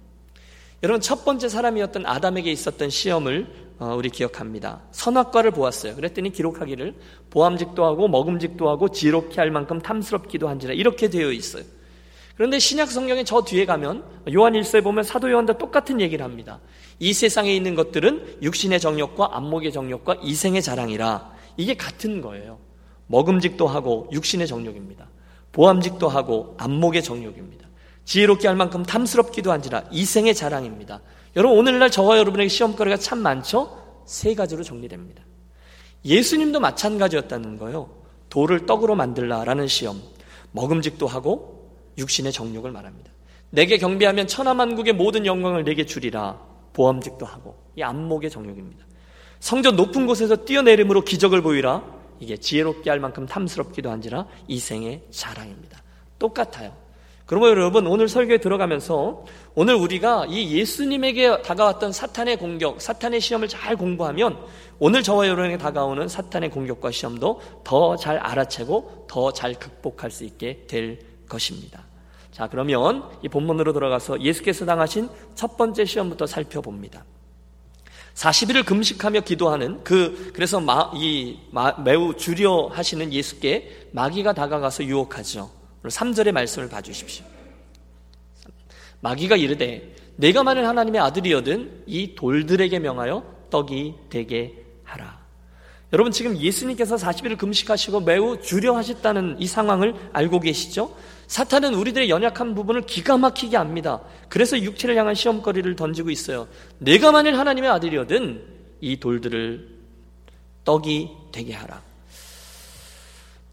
여러분 0.82 1.00
첫 1.00 1.24
번째 1.24 1.48
사람이었던 1.48 2.04
아담에게 2.06 2.50
있었던 2.52 2.90
시험을 2.90 3.64
어, 3.78 3.94
우리 3.96 4.08
기억합니다. 4.08 4.82
선악과를 4.92 5.50
보았어요. 5.50 5.96
그랬더니 5.96 6.30
기록하기를 6.30 6.94
보암직도 7.30 7.84
하고 7.84 8.06
먹음직도 8.08 8.68
하고 8.68 8.88
지롭게 8.88 9.40
할 9.40 9.50
만큼 9.50 9.80
탐스럽기도 9.80 10.48
한지라 10.48 10.74
이렇게 10.74 11.08
되어 11.08 11.32
있어요. 11.32 11.64
그런데 12.36 12.58
신약 12.58 12.90
성경에 12.90 13.24
저 13.24 13.42
뒤에 13.42 13.64
가면 13.64 14.04
요한 14.34 14.54
일서에 14.54 14.80
보면 14.80 15.04
사도 15.04 15.30
요한도 15.30 15.58
똑같은 15.58 16.00
얘기를 16.00 16.24
합니다. 16.24 16.60
이 16.98 17.12
세상에 17.12 17.54
있는 17.54 17.74
것들은 17.74 18.38
육신의 18.42 18.80
정욕과 18.80 19.36
안목의 19.36 19.72
정욕과 19.72 20.16
이생의 20.22 20.62
자랑이라 20.62 21.33
이게 21.56 21.74
같은 21.74 22.20
거예요. 22.20 22.58
먹음직도 23.06 23.66
하고 23.66 24.08
육신의 24.12 24.46
정욕입니다. 24.46 25.08
보암직도 25.52 26.08
하고 26.08 26.54
안목의 26.58 27.02
정욕입니다. 27.02 27.68
지혜롭게 28.04 28.48
할 28.48 28.56
만큼 28.56 28.82
탐스럽기도 28.82 29.52
한지라 29.52 29.84
이생의 29.90 30.34
자랑입니다. 30.34 31.00
여러분 31.36 31.58
오늘날 31.58 31.90
저와 31.90 32.18
여러분에게 32.18 32.48
시험거리가 32.48 32.96
참 32.96 33.18
많죠? 33.20 34.02
세 34.06 34.34
가지로 34.34 34.62
정리됩니다. 34.62 35.22
예수님도 36.04 36.60
마찬가지였다는 36.60 37.58
거예요. 37.58 37.90
돌을 38.28 38.66
떡으로 38.66 38.94
만들라라는 38.94 39.68
시험. 39.68 40.00
먹음직도 40.52 41.06
하고 41.06 41.70
육신의 41.98 42.32
정욕을 42.32 42.72
말합니다. 42.72 43.10
내게 43.50 43.78
경배하면 43.78 44.26
천하만국의 44.26 44.94
모든 44.94 45.24
영광을 45.26 45.64
내게 45.64 45.86
주리라. 45.86 46.40
보험직도 46.72 47.24
하고 47.24 47.56
이 47.76 47.82
안목의 47.82 48.30
정욕입니다. 48.30 48.84
성전 49.44 49.76
높은 49.76 50.06
곳에서 50.06 50.36
뛰어내림으로 50.36 51.02
기적을 51.02 51.42
보이라. 51.42 51.82
이게 52.18 52.34
지혜롭게 52.34 52.88
할 52.88 52.98
만큼 52.98 53.26
탐스럽기도 53.26 53.90
한지라 53.90 54.24
이생의 54.48 55.02
자랑입니다. 55.10 55.82
똑같아요. 56.18 56.72
그러면 57.26 57.50
여러분 57.50 57.86
오늘 57.86 58.08
설교에 58.08 58.38
들어가면서 58.38 59.26
오늘 59.54 59.74
우리가 59.74 60.24
이 60.30 60.56
예수님에게 60.56 61.42
다가왔던 61.42 61.92
사탄의 61.92 62.38
공격, 62.38 62.80
사탄의 62.80 63.20
시험을 63.20 63.48
잘 63.48 63.76
공부하면 63.76 64.38
오늘 64.78 65.02
저와 65.02 65.26
여러분에게 65.26 65.58
다가오는 65.58 66.08
사탄의 66.08 66.48
공격과 66.48 66.90
시험도 66.90 67.42
더 67.64 67.96
잘 67.96 68.16
알아채고 68.16 69.04
더 69.10 69.30
잘 69.30 69.52
극복할 69.52 70.10
수 70.10 70.24
있게 70.24 70.64
될 70.66 71.00
것입니다. 71.28 71.84
자, 72.32 72.48
그러면 72.48 73.10
이 73.20 73.28
본문으로 73.28 73.74
들어가서 73.74 74.22
예수께서 74.22 74.64
당하신 74.64 75.10
첫 75.34 75.58
번째 75.58 75.84
시험부터 75.84 76.24
살펴봅니다. 76.24 77.04
40일을 78.14 78.64
금식하며 78.64 79.20
기도하는 79.20 79.82
그 79.82 80.30
그래서 80.34 80.60
마, 80.60 80.90
이 80.94 81.38
마, 81.50 81.72
매우 81.78 82.16
주려 82.16 82.68
하시는 82.68 83.12
예수께 83.12 83.88
마귀가 83.92 84.32
다가가서 84.32 84.84
유혹하죠. 84.84 85.50
3절의 85.82 86.32
말씀을 86.32 86.68
봐 86.68 86.80
주십시오. 86.80 87.24
마귀가 89.00 89.36
이르되 89.36 89.94
내가 90.16 90.42
만일 90.42 90.66
하나님의 90.66 91.00
아들이여든 91.00 91.84
이 91.86 92.14
돌들에게 92.14 92.78
명하여 92.78 93.24
떡이 93.50 93.94
되게 94.08 94.64
하라. 94.84 95.18
여러분 95.92 96.10
지금 96.12 96.36
예수님께서 96.36 96.96
40일을 96.96 97.36
금식하시고 97.36 98.00
매우 98.00 98.40
주려 98.40 98.74
하셨다는 98.76 99.36
이 99.38 99.46
상황을 99.46 99.94
알고 100.12 100.40
계시죠? 100.40 100.94
사탄은 101.26 101.74
우리들의 101.74 102.10
연약한 102.10 102.54
부분을 102.54 102.82
기가 102.82 103.16
막히게 103.16 103.56
압니다. 103.56 104.00
그래서 104.28 104.58
육체를 104.58 104.96
향한 104.96 105.14
시험거리를 105.14 105.74
던지고 105.76 106.10
있어요. 106.10 106.48
내가 106.78 107.12
만일 107.12 107.38
하나님의 107.38 107.70
아들이거든 107.70 108.42
이 108.80 108.98
돌들을 108.98 109.68
떡이 110.64 111.10
되게 111.32 111.54
하라. 111.54 111.82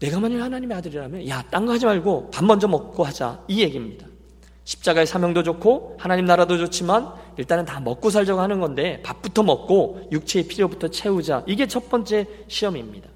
내가 0.00 0.18
만일 0.18 0.42
하나님의 0.42 0.76
아들이라면 0.78 1.28
야, 1.28 1.44
딴 1.50 1.64
거 1.64 1.72
하지 1.72 1.86
말고 1.86 2.30
밥 2.30 2.44
먼저 2.44 2.66
먹고 2.66 3.04
하자. 3.04 3.40
이 3.48 3.62
얘기입니다. 3.62 4.06
십자가의 4.64 5.06
사명도 5.06 5.42
좋고 5.42 5.96
하나님 5.98 6.24
나라도 6.24 6.58
좋지만 6.58 7.12
일단은 7.36 7.64
다 7.64 7.80
먹고 7.80 8.10
살자고 8.10 8.40
하는 8.40 8.60
건데 8.60 9.00
밥부터 9.02 9.42
먹고 9.42 10.08
육체의 10.12 10.46
필요부터 10.46 10.88
채우자. 10.88 11.42
이게 11.46 11.66
첫 11.66 11.88
번째 11.88 12.26
시험입니다. 12.48 13.11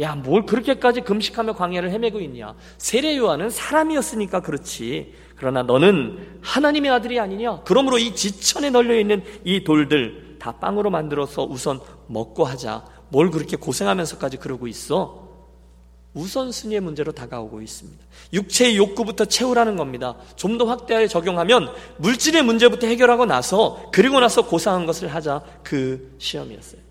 야, 0.00 0.14
뭘 0.14 0.46
그렇게까지 0.46 1.00
금식하며 1.00 1.54
광야를 1.54 1.90
헤매고 1.90 2.20
있냐? 2.20 2.54
세례 2.78 3.16
요한은 3.16 3.50
사람이었으니까 3.50 4.40
그렇지. 4.40 5.14
그러나 5.36 5.62
너는 5.62 6.38
하나님의 6.40 6.90
아들이 6.90 7.18
아니냐? 7.18 7.62
그러므로 7.64 7.98
이 7.98 8.14
지천에 8.14 8.70
널려 8.70 8.98
있는 8.98 9.24
이 9.44 9.64
돌들 9.64 10.36
다 10.38 10.52
빵으로 10.52 10.90
만들어서 10.90 11.44
우선 11.44 11.80
먹고 12.06 12.44
하자. 12.44 12.84
뭘 13.08 13.30
그렇게 13.30 13.56
고생하면서까지 13.56 14.36
그러고 14.36 14.68
있어? 14.68 15.26
우선순위의 16.14 16.80
문제로 16.80 17.12
다가오고 17.12 17.60
있습니다. 17.62 18.04
육체의 18.32 18.76
욕구부터 18.76 19.24
채우라는 19.26 19.76
겁니다. 19.76 20.16
좀 20.36 20.58
더 20.58 20.64
확대하여 20.64 21.06
적용하면 21.06 21.70
물질의 21.98 22.42
문제부터 22.42 22.86
해결하고 22.86 23.26
나서 23.26 23.90
그리고 23.92 24.18
나서 24.18 24.46
고상한 24.46 24.86
것을 24.86 25.08
하자 25.14 25.42
그 25.62 26.14
시험이었어요. 26.18 26.87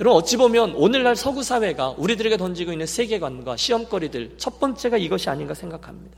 여러분 0.00 0.18
어찌 0.18 0.36
보면 0.36 0.74
오늘날 0.76 1.14
서구 1.16 1.42
사회가 1.42 1.94
우리들에게 1.98 2.36
던지고 2.36 2.72
있는 2.72 2.86
세계관과 2.86 3.56
시험거리들 3.56 4.34
첫 4.38 4.58
번째가 4.58 4.96
이것이 4.96 5.28
아닌가 5.30 5.54
생각합니다. 5.54 6.16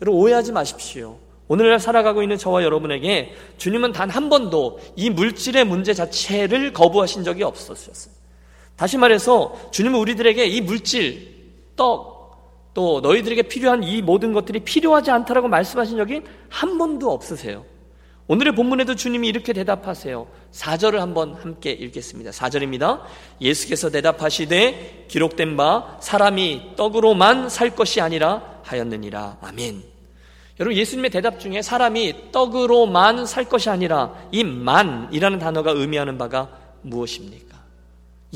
여러분 0.00 0.20
오해하지 0.20 0.52
마십시오. 0.52 1.18
오늘날 1.48 1.80
살아가고 1.80 2.22
있는 2.22 2.36
저와 2.36 2.62
여러분에게 2.62 3.34
주님은 3.56 3.92
단 3.92 4.10
한 4.10 4.28
번도 4.28 4.80
이 4.96 5.10
물질의 5.10 5.64
문제 5.64 5.94
자체를 5.94 6.72
거부하신 6.72 7.24
적이 7.24 7.44
없었어요. 7.44 8.14
다시 8.76 8.96
말해서 8.96 9.56
주님은 9.72 9.98
우리들에게 9.98 10.44
이 10.46 10.60
물질, 10.60 11.34
떡, 11.74 12.70
또 12.74 13.00
너희들에게 13.00 13.42
필요한 13.42 13.82
이 13.82 14.02
모든 14.02 14.32
것들이 14.32 14.60
필요하지 14.60 15.10
않다라고 15.10 15.48
말씀하신 15.48 15.96
적이 15.96 16.22
한 16.48 16.78
번도 16.78 17.10
없으세요. 17.10 17.64
오늘의 18.30 18.54
본문에도 18.54 18.94
주님이 18.94 19.26
이렇게 19.26 19.54
대답하세요. 19.54 20.26
4절을 20.52 20.98
한번 20.98 21.32
함께 21.32 21.70
읽겠습니다. 21.70 22.30
4절입니다. 22.30 23.00
예수께서 23.40 23.88
대답하시되 23.88 25.06
기록된 25.08 25.56
바 25.56 25.96
사람이 26.02 26.74
떡으로만 26.76 27.48
살 27.48 27.74
것이 27.74 28.02
아니라 28.02 28.60
하였느니라. 28.64 29.38
아멘. 29.40 29.82
여러분 30.60 30.76
예수님의 30.76 31.10
대답 31.10 31.40
중에 31.40 31.62
사람이 31.62 32.30
떡으로만 32.30 33.24
살 33.24 33.44
것이 33.44 33.70
아니라 33.70 34.14
이 34.30 34.44
만이라는 34.44 35.38
단어가 35.38 35.70
의미하는 35.70 36.18
바가 36.18 36.50
무엇입니까? 36.82 37.56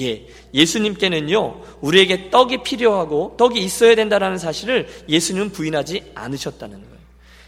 예, 0.01 0.27
예수님께는요, 0.55 1.61
우리에게 1.83 2.31
떡이 2.31 2.63
필요하고 2.63 3.35
떡이 3.37 3.61
있어야 3.61 3.95
된다는 3.95 4.39
사실을 4.39 4.89
예수님은 5.07 5.53
부인하지 5.53 6.13
않으셨다는 6.15 6.81
거예요. 6.81 6.92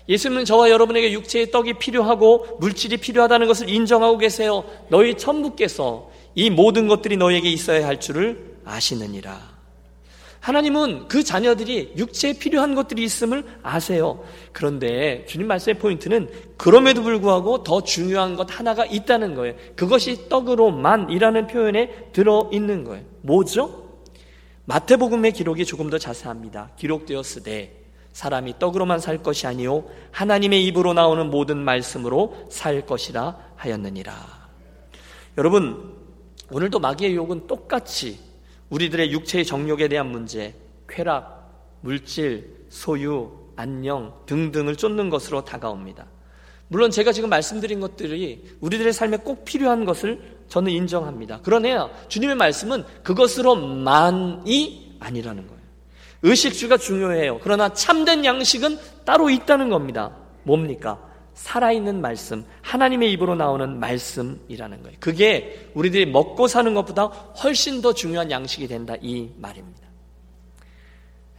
예수님은 0.09 0.45
저와 0.45 0.71
여러분에게 0.71 1.13
육체의 1.13 1.51
떡이 1.51 1.75
필요하고 1.75 2.59
물질이 2.61 2.99
필요하다는 2.99 3.47
것을 3.47 3.69
인정하고 3.69 4.19
계세요. 4.19 4.65
너희 4.89 5.17
천부께서 5.17 6.11
이 6.35 6.51
모든 6.51 6.89
것들이 6.89 7.17
너에게 7.17 7.51
있어야 7.51 7.87
할 7.87 8.01
줄을 8.01 8.57
아시느니라. 8.65 9.55
하나님은 10.41 11.09
그 11.09 11.25
자녀들이 11.25 11.95
육체에 11.97 12.35
필요한 12.35 12.75
것들이 12.75 13.03
있음을 13.03 13.45
아세요. 13.63 14.23
그런데 14.53 15.25
주님 15.27 15.47
말씀의 15.47 15.79
포인트는 15.79 16.29
그럼에도 16.59 17.03
불구하고 17.03 17.63
더 17.63 17.83
중요한 17.83 18.37
것 18.37 18.47
하나가 18.51 18.85
있다는 18.85 19.35
거예요. 19.37 19.55
그것이 19.75 20.29
떡으로만이라는 20.29 21.47
표현에 21.47 22.11
들어 22.13 22.51
있는 22.53 22.85
거예요. 22.85 23.07
뭐죠? 23.23 24.01
마태복음의 24.67 25.33
기록이 25.33 25.65
조금 25.65 25.89
더 25.89 25.97
자세합니다. 25.97 26.73
기록되었으되 26.77 27.84
사람이 28.15 28.61
떡으로만 28.61 29.01
살 29.01 29.23
것이 29.23 29.47
아니요 29.47 29.85
하나님의 30.13 30.65
입으로 30.67 30.95
나오는 30.95 31.29
모든 31.31 31.59
말씀으로 31.59 32.47
살 32.49 32.87
것이라 32.87 33.37
하였느니라. 33.57 34.15
여러분 35.37 35.93
오늘도 36.51 36.79
마귀의 36.79 37.13
유혹은 37.15 37.49
똑같이 37.49 38.21
우리들의 38.71 39.11
육체의 39.13 39.45
정욕에 39.45 39.89
대한 39.89 40.11
문제, 40.11 40.55
쾌락, 40.89 41.81
물질, 41.81 42.67
소유, 42.69 43.33
안녕 43.57 44.15
등등을 44.27 44.77
쫓는 44.77 45.11
것으로 45.11 45.45
다가옵니다. 45.45 46.07
물론 46.69 46.93
제가 46.93 47.13
지금 47.13 47.29
말씀드린 47.29 47.81
것들이 47.81 48.57
우리들의 48.61 48.93
삶에 48.93 49.19
꼭 49.19 49.45
필요한 49.45 49.85
것을 49.85 50.39
저는 50.49 50.71
인정합니다. 50.71 51.41
그러나 51.43 51.91
주님의 52.09 52.37
말씀은 52.37 52.85
그것으로만이 53.03 54.99
아니라는 55.01 55.47
거예요. 55.49 55.54
의식주가 56.25 56.79
중요해요. 56.79 57.39
그러나 57.43 57.73
참된 57.73 58.25
양식은 58.25 58.79
따로 59.05 59.29
있다는 59.29 59.69
겁니다. 59.69 60.17
뭡니까? 60.43 60.99
살아있는 61.35 62.01
말씀, 62.01 62.45
하나님의 62.63 63.13
입으로 63.13 63.35
나오는 63.35 63.79
말씀이라는 63.79 64.83
거예요. 64.83 64.97
그게 65.01 65.71
우리들이 65.75 66.07
먹고 66.07 66.49
사는 66.49 66.73
것보다 66.73 67.05
훨씬 67.05 67.83
더 67.83 67.93
중요한 67.93 68.31
양식이 68.31 68.67
된다. 68.67 68.95
이 69.03 69.31
말입니다. 69.37 69.87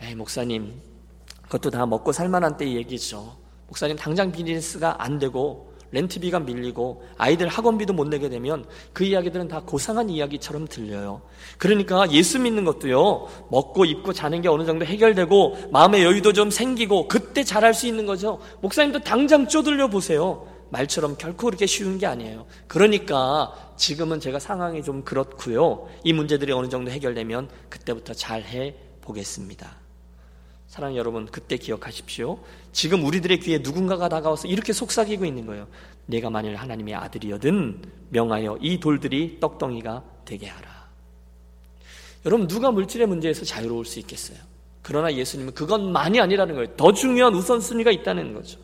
에이, 0.01 0.13
목사님, 0.13 0.73
그것도 1.41 1.71
다 1.71 1.85
먹고 1.85 2.11
살만한 2.11 2.57
때의 2.57 2.75
얘기죠. 2.75 3.37
목사님, 3.67 3.97
당장 3.97 4.31
비즈니스가 4.31 5.01
안 5.01 5.17
되고 5.17 5.73
렌트비가 5.95 6.41
밀리고 6.41 7.03
아이들 7.17 7.47
학원비도 7.47 7.93
못 7.93 8.07
내게 8.07 8.29
되면 8.29 8.65
그 8.93 9.03
이야기들은 9.05 9.47
다 9.47 9.61
고상한 9.65 10.09
이야기처럼 10.09 10.67
들려요. 10.67 11.21
그러니까 11.57 12.11
예수 12.11 12.39
믿는 12.39 12.65
것도요, 12.65 13.27
먹고 13.49 13.85
입고 13.85 14.13
자는 14.13 14.41
게 14.41 14.49
어느 14.49 14.65
정도 14.65 14.85
해결되고 14.85 15.69
마음의 15.71 16.03
여유도 16.03 16.33
좀 16.33 16.51
생기고 16.51 17.07
그때 17.07 17.43
잘할 17.43 17.73
수 17.73 17.87
있는 17.87 18.05
거죠. 18.05 18.39
목사님도 18.61 18.99
당장 18.99 19.47
쪼들려 19.47 19.87
보세요. 19.87 20.47
말처럼 20.69 21.15
결코 21.17 21.45
그렇게 21.45 21.65
쉬운 21.65 21.97
게 21.97 22.05
아니에요. 22.05 22.45
그러니까 22.67 23.53
지금은 23.77 24.19
제가 24.19 24.39
상황이 24.39 24.83
좀 24.83 25.03
그렇고요. 25.03 25.87
이 26.03 26.11
문제들이 26.11 26.51
어느 26.51 26.67
정도 26.67 26.91
해결되면 26.91 27.49
그때부터 27.69 28.13
잘 28.13 28.43
해 28.43 28.75
보겠습니다. 29.01 29.84
사랑 30.75 30.97
여러분, 30.97 31.25
그때 31.27 31.55
기억하십시오. 31.55 32.37
지금 32.73 33.05
우리들의 33.05 33.39
귀에 33.39 33.59
누군가가 33.59 34.09
다가와서 34.09 34.49
이렇게 34.49 34.73
속삭이고 34.73 35.23
있는 35.23 35.45
거예요. 35.45 35.67
내가 36.05 36.29
만일 36.29 36.57
하나님의 36.57 36.95
아들이여든 36.95 37.81
명하여 38.09 38.57
이 38.59 38.77
돌들이 38.81 39.39
떡덩이가 39.39 40.03
되게 40.25 40.47
하라. 40.47 40.89
여러분, 42.25 42.49
누가 42.49 42.71
물질의 42.71 43.07
문제에서 43.07 43.45
자유로울 43.45 43.85
수 43.85 43.99
있겠어요? 43.99 44.37
그러나 44.81 45.13
예수님은 45.13 45.53
그것만이 45.53 46.19
아니라는 46.19 46.55
거예요. 46.55 46.75
더 46.75 46.91
중요한 46.91 47.33
우선순위가 47.35 47.91
있다는 47.91 48.33
거죠. 48.33 48.59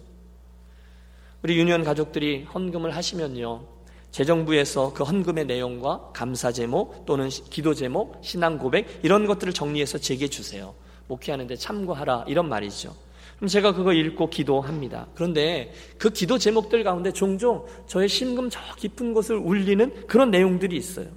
우리 1.43 1.57
유니온 1.57 1.85
가족들이 1.85 2.43
헌금을 2.43 2.93
하시면요. 2.93 3.65
재정부에서 4.11 4.91
그 4.91 5.05
헌금의 5.05 5.45
내용과 5.45 6.09
감사 6.13 6.51
제목 6.51 7.05
또는 7.05 7.29
기도 7.29 7.73
제목, 7.73 8.19
신앙 8.21 8.57
고백 8.57 8.99
이런 9.01 9.25
것들을 9.27 9.53
정리해서 9.53 9.97
제게 9.97 10.27
주세요. 10.27 10.75
목회하는데 11.11 11.55
참고하라 11.55 12.25
이런 12.27 12.47
말이죠. 12.47 12.95
그럼 13.37 13.47
제가 13.47 13.73
그거 13.73 13.91
읽고 13.93 14.29
기도합니다. 14.29 15.07
그런데 15.15 15.73
그 15.97 16.09
기도 16.09 16.37
제목들 16.37 16.83
가운데 16.83 17.11
종종 17.11 17.65
저의 17.87 18.07
심금 18.07 18.49
저 18.49 18.59
깊은 18.77 19.13
곳을 19.13 19.35
울리는 19.35 20.07
그런 20.07 20.31
내용들이 20.31 20.75
있어요. 20.77 21.07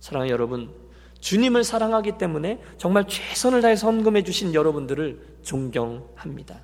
사랑하는 0.00 0.32
여러분, 0.32 0.70
주님을 1.20 1.64
사랑하기 1.64 2.18
때문에 2.18 2.60
정말 2.76 3.06
최선을 3.08 3.62
다해서 3.62 3.86
헌금해 3.86 4.22
주신 4.22 4.54
여러분들을 4.54 5.38
존경합니다. 5.42 6.60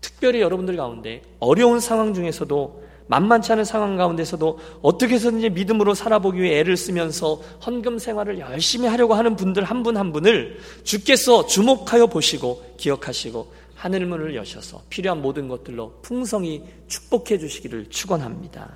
특별히 0.00 0.40
여러분들 0.40 0.76
가운데 0.76 1.22
어려운 1.40 1.80
상황 1.80 2.14
중에서도 2.14 2.87
만만치 3.08 3.52
않은 3.52 3.64
상황 3.64 3.96
가운데서도 3.96 4.58
어떻게 4.82 5.14
해서든지 5.14 5.50
믿음으로 5.50 5.94
살아보기 5.94 6.40
위해 6.40 6.60
애를 6.60 6.76
쓰면서 6.76 7.40
헌금 7.66 7.98
생활을 7.98 8.38
열심히 8.38 8.86
하려고 8.86 9.14
하는 9.14 9.34
분들 9.34 9.64
한 9.64 9.82
분한 9.82 9.98
한 9.98 10.12
분을 10.12 10.58
주께서 10.84 11.46
주목하여 11.46 12.06
보시고 12.06 12.74
기억하시고 12.76 13.52
하늘 13.74 14.06
문을 14.06 14.34
여셔서 14.34 14.82
필요한 14.88 15.22
모든 15.22 15.48
것들로 15.48 15.98
풍성히 16.02 16.62
축복해 16.88 17.38
주시기를 17.38 17.90
축원합니다. 17.90 18.72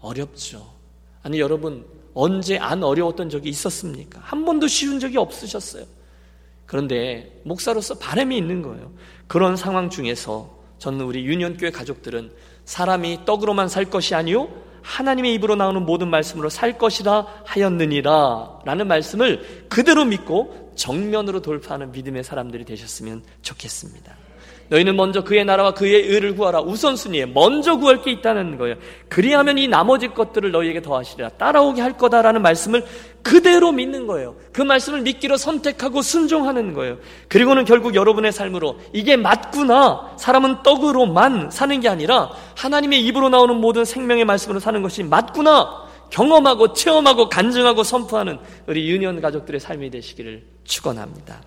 어렵죠. 0.00 0.66
아니 1.22 1.40
여러분 1.40 1.84
언제 2.14 2.58
안 2.58 2.82
어려웠던 2.82 3.30
적이 3.30 3.50
있었습니까? 3.50 4.20
한 4.22 4.44
번도 4.44 4.68
쉬운 4.68 5.00
적이 5.00 5.18
없으셨어요. 5.18 5.84
그런데 6.64 7.40
목사로서 7.44 7.94
바람이 7.98 8.36
있는 8.36 8.62
거예요. 8.62 8.92
그런 9.26 9.56
상황 9.56 9.88
중에서 9.90 10.56
저는 10.78 11.00
우리 11.02 11.24
유년교회 11.24 11.70
가족들은 11.70 12.30
사람이 12.66 13.20
떡으로만 13.24 13.68
살 13.68 13.86
것이 13.86 14.14
아니요 14.14 14.48
하나님의 14.82 15.34
입으로 15.34 15.56
나오는 15.56 15.84
모든 15.84 16.08
말씀으로 16.08 16.48
살 16.48 16.78
것이라 16.78 17.26
하였느니라 17.44 18.60
라는 18.64 18.86
말씀을 18.86 19.66
그대로 19.68 20.04
믿고 20.04 20.72
정면으로 20.76 21.40
돌파하는 21.42 21.90
믿음의 21.90 22.22
사람들이 22.22 22.64
되셨으면 22.64 23.24
좋겠습니다. 23.42 24.25
너희는 24.68 24.96
먼저 24.96 25.22
그의 25.22 25.44
나라와 25.44 25.72
그의 25.72 26.02
의를 26.02 26.34
구하라. 26.34 26.60
우선순위에 26.60 27.26
먼저 27.26 27.76
구할 27.76 28.02
게 28.02 28.10
있다는 28.10 28.58
거예요. 28.58 28.76
그리하면 29.08 29.58
이 29.58 29.68
나머지 29.68 30.08
것들을 30.08 30.50
너희에게 30.50 30.82
더하시리라. 30.82 31.30
따라오게 31.30 31.80
할 31.80 31.96
거다라는 31.96 32.42
말씀을 32.42 32.84
그대로 33.22 33.72
믿는 33.72 34.06
거예요. 34.06 34.36
그 34.52 34.62
말씀을 34.62 35.02
믿기로 35.02 35.36
선택하고 35.36 36.02
순종하는 36.02 36.74
거예요. 36.74 36.98
그리고는 37.28 37.64
결국 37.64 37.94
여러분의 37.94 38.32
삶으로 38.32 38.78
이게 38.92 39.16
맞구나. 39.16 40.16
사람은 40.18 40.62
떡으로만 40.62 41.50
사는 41.50 41.80
게 41.80 41.88
아니라 41.88 42.30
하나님의 42.56 43.04
입으로 43.06 43.28
나오는 43.28 43.56
모든 43.56 43.84
생명의 43.84 44.24
말씀으로 44.24 44.60
사는 44.60 44.80
것이 44.82 45.02
맞구나. 45.02 45.86
경험하고 46.10 46.72
체험하고 46.72 47.28
간증하고 47.28 47.82
선포하는 47.82 48.38
우리 48.66 48.88
유년 48.88 49.20
가족들의 49.20 49.60
삶이 49.60 49.90
되시기를 49.90 50.44
축원합니다. 50.64 51.40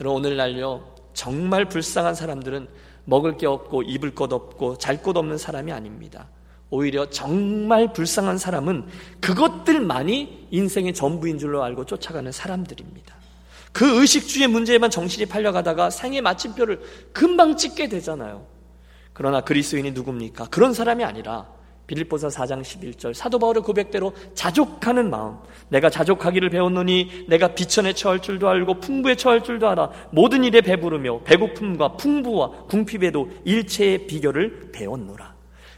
여러분 0.00 0.24
오늘날요 0.24 0.95
정말 1.16 1.64
불쌍한 1.64 2.14
사람들은 2.14 2.68
먹을 3.06 3.38
게 3.38 3.46
없고 3.46 3.82
입을 3.82 4.14
것 4.14 4.32
없고 4.32 4.76
잘곳 4.76 5.16
없는 5.16 5.38
사람이 5.38 5.72
아닙니다. 5.72 6.28
오히려 6.68 7.08
정말 7.08 7.92
불쌍한 7.92 8.36
사람은 8.36 8.86
그것들만이 9.20 10.48
인생의 10.50 10.92
전부인 10.92 11.38
줄로 11.38 11.64
알고 11.64 11.86
쫓아가는 11.86 12.30
사람들입니다. 12.30 13.14
그 13.72 14.00
의식주의 14.00 14.46
문제에만 14.48 14.90
정신이 14.90 15.26
팔려가다가 15.26 15.88
생의 15.88 16.20
마침표를 16.20 16.82
금방 17.14 17.56
찍게 17.56 17.88
되잖아요. 17.88 18.46
그러나 19.14 19.40
그리스인이 19.40 19.92
누굽니까? 19.92 20.48
그런 20.48 20.74
사람이 20.74 21.02
아니라 21.02 21.46
빌립보서 21.86 22.28
4장 22.28 22.62
11절 22.62 23.14
사도 23.14 23.38
바울의 23.38 23.62
고백대로 23.62 24.12
자족하는 24.34 25.10
마음. 25.10 25.36
내가 25.68 25.90
자족하기를 25.90 26.50
배웠노니 26.50 27.26
내가 27.28 27.54
비천에 27.54 27.92
처할 27.92 28.20
줄도 28.20 28.48
알고 28.48 28.80
풍부에 28.80 29.14
처할 29.14 29.42
줄도 29.42 29.68
알아 29.68 29.90
모든 30.10 30.44
일에 30.44 30.60
배부르며 30.60 31.20
배고픔과 31.22 31.96
풍부와 31.96 32.50
궁핍에도 32.68 33.30
일체의 33.44 34.06
비결을 34.06 34.70
배웠노라 34.72 35.35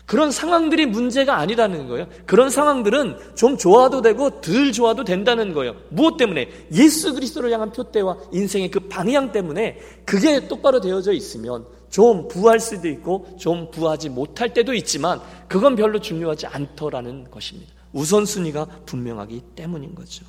그런 0.09 0.31
상황들이 0.31 0.87
문제가 0.87 1.37
아니라는 1.37 1.87
거예요. 1.87 2.07
그런 2.25 2.49
상황들은 2.49 3.35
좀 3.35 3.59
좋아도 3.59 4.01
되고 4.01 4.40
덜 4.40 4.73
좋아도 4.73 5.05
된다는 5.05 5.53
거예요. 5.53 5.77
무엇 5.90 6.16
때문에? 6.16 6.49
예수 6.73 7.12
그리스도를 7.12 7.53
향한 7.53 7.71
표대와 7.73 8.16
인생의 8.33 8.71
그 8.71 8.81
방향 8.81 9.33
때문에 9.33 9.79
그게 10.07 10.49
똑바로 10.49 10.81
되어져 10.81 11.12
있으면 11.12 11.66
좀 11.90 12.27
부할 12.27 12.59
수도 12.59 12.88
있고 12.88 13.37
좀 13.38 13.71
부하지 13.71 14.09
못할 14.09 14.55
때도 14.55 14.73
있지만 14.73 15.21
그건 15.47 15.77
별로 15.77 16.01
중요하지 16.01 16.47
않더라는 16.47 17.31
것입니다. 17.31 17.71
우선순위가 17.92 18.64
분명하기 18.87 19.42
때문인 19.57 19.94
거죠. 19.94 20.25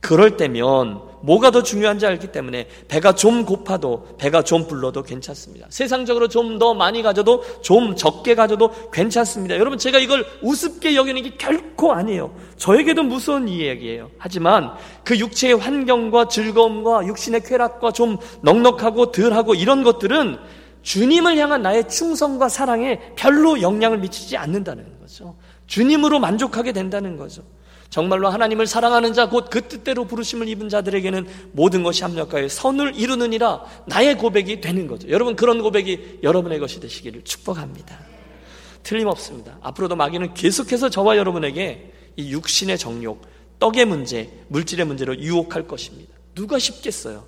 그럴 0.00 0.36
때면 0.36 1.00
뭐가 1.20 1.50
더 1.50 1.62
중요한지 1.64 2.06
알기 2.06 2.28
때문에 2.28 2.68
배가 2.86 3.12
좀 3.14 3.44
고파도 3.44 4.06
배가 4.18 4.42
좀 4.44 4.68
불러도 4.68 5.02
괜찮습니다. 5.02 5.66
세상적으로 5.70 6.28
좀 6.28 6.58
더 6.58 6.74
많이 6.74 7.02
가져도 7.02 7.44
좀 7.62 7.94
적게 7.94 8.34
가져도 8.34 8.70
괜찮습니다. 8.92 9.56
여러분 9.58 9.78
제가 9.78 9.98
이걸 9.98 10.24
우습게 10.42 10.94
여기는 10.96 11.22
게 11.22 11.36
결코 11.36 11.92
아니에요. 11.92 12.34
저에게도 12.56 13.02
무서운 13.02 13.48
이야기예요. 13.48 14.10
하지만 14.18 14.72
그 15.04 15.18
육체의 15.18 15.54
환경과 15.58 16.28
즐거움과 16.28 17.06
육신의 17.06 17.42
쾌락과 17.42 17.92
좀 17.92 18.16
넉넉하고 18.42 19.12
덜하고 19.12 19.54
이런 19.54 19.82
것들은 19.82 20.38
주님을 20.82 21.36
향한 21.36 21.62
나의 21.62 21.88
충성과 21.88 22.48
사랑에 22.48 22.98
별로 23.14 23.60
영향을 23.60 23.98
미치지 23.98 24.36
않는다는 24.36 24.84
거죠. 25.00 25.36
주님으로 25.66 26.18
만족하게 26.18 26.72
된다는 26.72 27.16
거죠. 27.16 27.42
정말로 27.90 28.28
하나님을 28.28 28.66
사랑하는 28.66 29.14
자, 29.14 29.28
곧 29.28 29.48
그 29.50 29.66
뜻대로 29.66 30.04
부르심을 30.04 30.48
입은 30.48 30.68
자들에게는 30.68 31.26
모든 31.52 31.82
것이 31.82 32.02
합력하여 32.04 32.48
선을 32.48 32.96
이루느니라 32.96 33.64
나의 33.86 34.18
고백이 34.18 34.60
되는 34.60 34.86
거죠. 34.86 35.08
여러분, 35.08 35.36
그런 35.36 35.62
고백이 35.62 36.20
여러분의 36.22 36.58
것이 36.58 36.80
되시기를 36.80 37.24
축복합니다. 37.24 37.98
틀림없습니다. 38.82 39.58
앞으로도 39.62 39.96
마귀는 39.96 40.34
계속해서 40.34 40.90
저와 40.90 41.16
여러분에게 41.16 41.92
이 42.16 42.32
육신의 42.32 42.78
정욕, 42.78 43.22
떡의 43.58 43.86
문제, 43.86 44.30
물질의 44.48 44.86
문제로 44.86 45.16
유혹할 45.18 45.66
것입니다. 45.66 46.12
누가 46.34 46.58
쉽겠어요? 46.58 47.24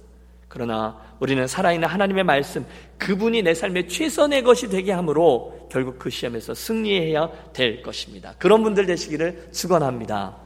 그러나 0.49 0.99
우리는 1.21 1.47
살아있는 1.47 1.89
하나님의 1.89 2.25
말씀, 2.25 2.67
그분이 2.99 3.43
내 3.43 3.55
삶의 3.55 3.89
최선의 3.89 4.43
것이 4.43 4.69
되게 4.69 4.93
하므로 4.93 5.69
결국 5.71 5.99
그 5.99 6.11
시험에서 6.11 6.55
승리해야 6.55 7.31
될 7.53 7.83
것입니다. 7.83 8.35
그런 8.39 8.63
분들 8.63 8.87
되시기를 8.87 9.51
축원합니다. 9.53 10.40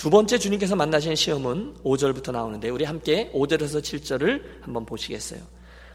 두 0.00 0.08
번째 0.08 0.38
주님께서 0.38 0.76
만나신 0.76 1.14
시험은 1.14 1.74
5절부터 1.84 2.32
나오는데 2.32 2.70
우리 2.70 2.86
함께 2.86 3.30
5절에서 3.34 3.82
7절을 3.82 4.42
한번 4.62 4.86
보시겠어요. 4.86 5.40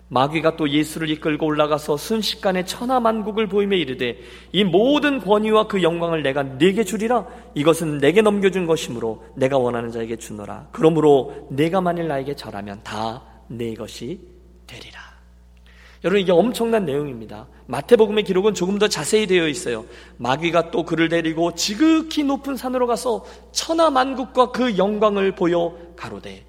마귀가 0.09 0.57
또 0.57 0.69
예수를 0.69 1.09
이끌고 1.09 1.47
올라가서 1.47 1.97
순식간에 1.97 2.65
천하만국을 2.65 3.47
보이며 3.47 3.77
이르되 3.77 4.19
이 4.51 4.63
모든 4.63 5.19
권위와 5.19 5.67
그 5.67 5.81
영광을 5.81 6.21
내가 6.21 6.43
네게 6.43 6.83
주리라. 6.83 7.25
이것은 7.55 7.97
내게 7.97 8.21
넘겨준 8.21 8.67
것이므로 8.67 9.23
내가 9.35 9.57
원하는 9.57 9.89
자에게 9.89 10.17
주노라. 10.17 10.67
그러므로 10.71 11.47
내가 11.49 11.81
만일 11.81 12.07
나에게 12.07 12.35
절하면 12.35 12.81
다 12.83 13.35
내 13.47 13.73
것이 13.73 14.19
되리라 14.65 15.04
여러분 16.05 16.21
이게 16.21 16.31
엄청난 16.31 16.85
내용입니다. 16.85 17.47
마태복음의 17.65 18.25
기록은 18.25 18.53
조금 18.53 18.77
더 18.77 18.87
자세히 18.87 19.25
되어 19.25 19.47
있어요. 19.47 19.85
마귀가 20.17 20.69
또 20.69 20.85
그를 20.85 21.09
데리고 21.09 21.55
지극히 21.55 22.23
높은 22.23 22.55
산으로 22.55 22.85
가서 22.85 23.25
천하 23.51 23.89
만국과 23.89 24.51
그 24.51 24.77
영광을 24.77 25.33
보여 25.33 25.75
가로되 25.95 26.45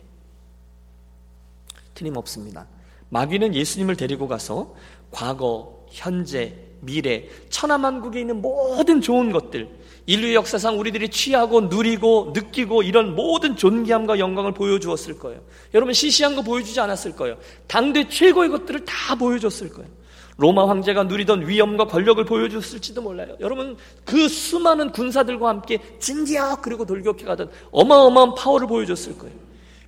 틀림없습니다. 1.94 2.66
마귀는 3.08 3.54
예수님을 3.54 3.96
데리고 3.96 4.28
가서 4.28 4.74
과거, 5.10 5.86
현재, 5.88 6.65
미래, 6.86 7.28
천하만국에 7.50 8.20
있는 8.20 8.40
모든 8.40 9.00
좋은 9.00 9.32
것들, 9.32 9.68
인류 10.06 10.34
역사상 10.34 10.78
우리들이 10.78 11.08
취하고 11.08 11.62
누리고 11.62 12.32
느끼고 12.32 12.84
이런 12.84 13.14
모든 13.16 13.56
존귀함과 13.56 14.20
영광을 14.20 14.54
보여주었을 14.54 15.18
거예요. 15.18 15.40
여러분 15.74 15.92
시시한 15.92 16.36
거 16.36 16.42
보여주지 16.42 16.78
않았을 16.78 17.16
거예요. 17.16 17.36
당대 17.66 18.08
최고의 18.08 18.50
것들을 18.50 18.84
다 18.84 19.16
보여줬을 19.16 19.70
거예요. 19.70 19.90
로마 20.38 20.68
황제가 20.68 21.04
누리던 21.04 21.48
위엄과 21.48 21.86
권력을 21.86 22.24
보여줬을지도 22.24 23.02
몰라요. 23.02 23.36
여러분 23.40 23.76
그 24.04 24.28
수많은 24.28 24.92
군사들과 24.92 25.48
함께 25.48 25.78
진지하고 25.98 26.62
그리고 26.62 26.86
돌격해 26.86 27.24
가던 27.24 27.50
어마어마한 27.72 28.34
파워를 28.34 28.68
보여줬을 28.68 29.18
거예요. 29.18 29.34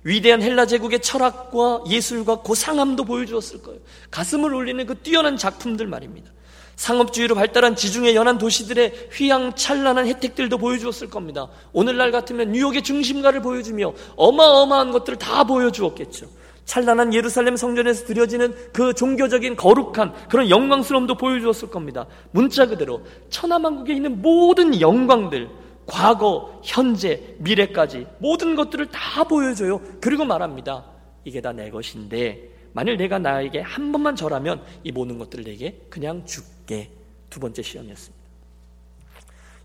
위대한 0.03 0.41
헬라 0.41 0.65
제국의 0.65 1.01
철학과 1.01 1.83
예술과 1.87 2.37
고상함도 2.37 3.05
보여주었을 3.05 3.61
거예요. 3.61 3.79
가슴을 4.11 4.53
울리는 4.53 4.85
그 4.85 4.95
뛰어난 4.95 5.37
작품들 5.37 5.87
말입니다. 5.87 6.31
상업주의로 6.79 7.35
발달한 7.35 7.75
지중해 7.75 8.15
연안 8.15 8.37
도시들의 8.37 9.09
휘황찬란한 9.11 10.07
혜택들도 10.07 10.57
보여주었을 10.57 11.09
겁니다. 11.09 11.49
오늘날 11.73 12.09
같으면 12.09 12.53
뉴욕의 12.53 12.83
중심가를 12.83 13.41
보여주며 13.41 13.93
어마어마한 14.15 14.91
것들을 14.91 15.19
다 15.19 15.43
보여주었겠죠. 15.43 16.27
찬란한 16.63 17.13
예루살렘 17.13 17.57
성전에서 17.57 18.05
드려지는 18.05 18.55
그 18.71 18.93
종교적인 18.93 19.57
거룩한 19.57 20.13
그런 20.29 20.49
영광스러움도 20.49 21.15
보여주었을 21.15 21.69
겁니다. 21.69 22.05
문자 22.31 22.65
그대로 22.65 23.01
천하만국에 23.29 23.93
있는 23.93 24.21
모든 24.21 24.79
영광들, 24.79 25.49
과거, 25.85 26.61
현재, 26.63 27.35
미래까지 27.39 28.07
모든 28.19 28.55
것들을 28.55 28.85
다 28.85 29.25
보여줘요. 29.25 29.81
그리고 29.99 30.23
말합니다. 30.23 30.85
이게 31.25 31.41
다 31.41 31.51
내 31.51 31.69
것인데 31.69 32.58
만일 32.73 32.97
내가 32.97 33.19
나에게 33.19 33.61
한 33.61 33.91
번만 33.91 34.15
절하면 34.15 34.63
이 34.83 34.91
모든 34.91 35.17
것들을 35.17 35.43
내게 35.43 35.79
그냥 35.89 36.25
줄게. 36.25 36.91
두 37.29 37.39
번째 37.39 37.61
시험이었습니다. 37.61 38.19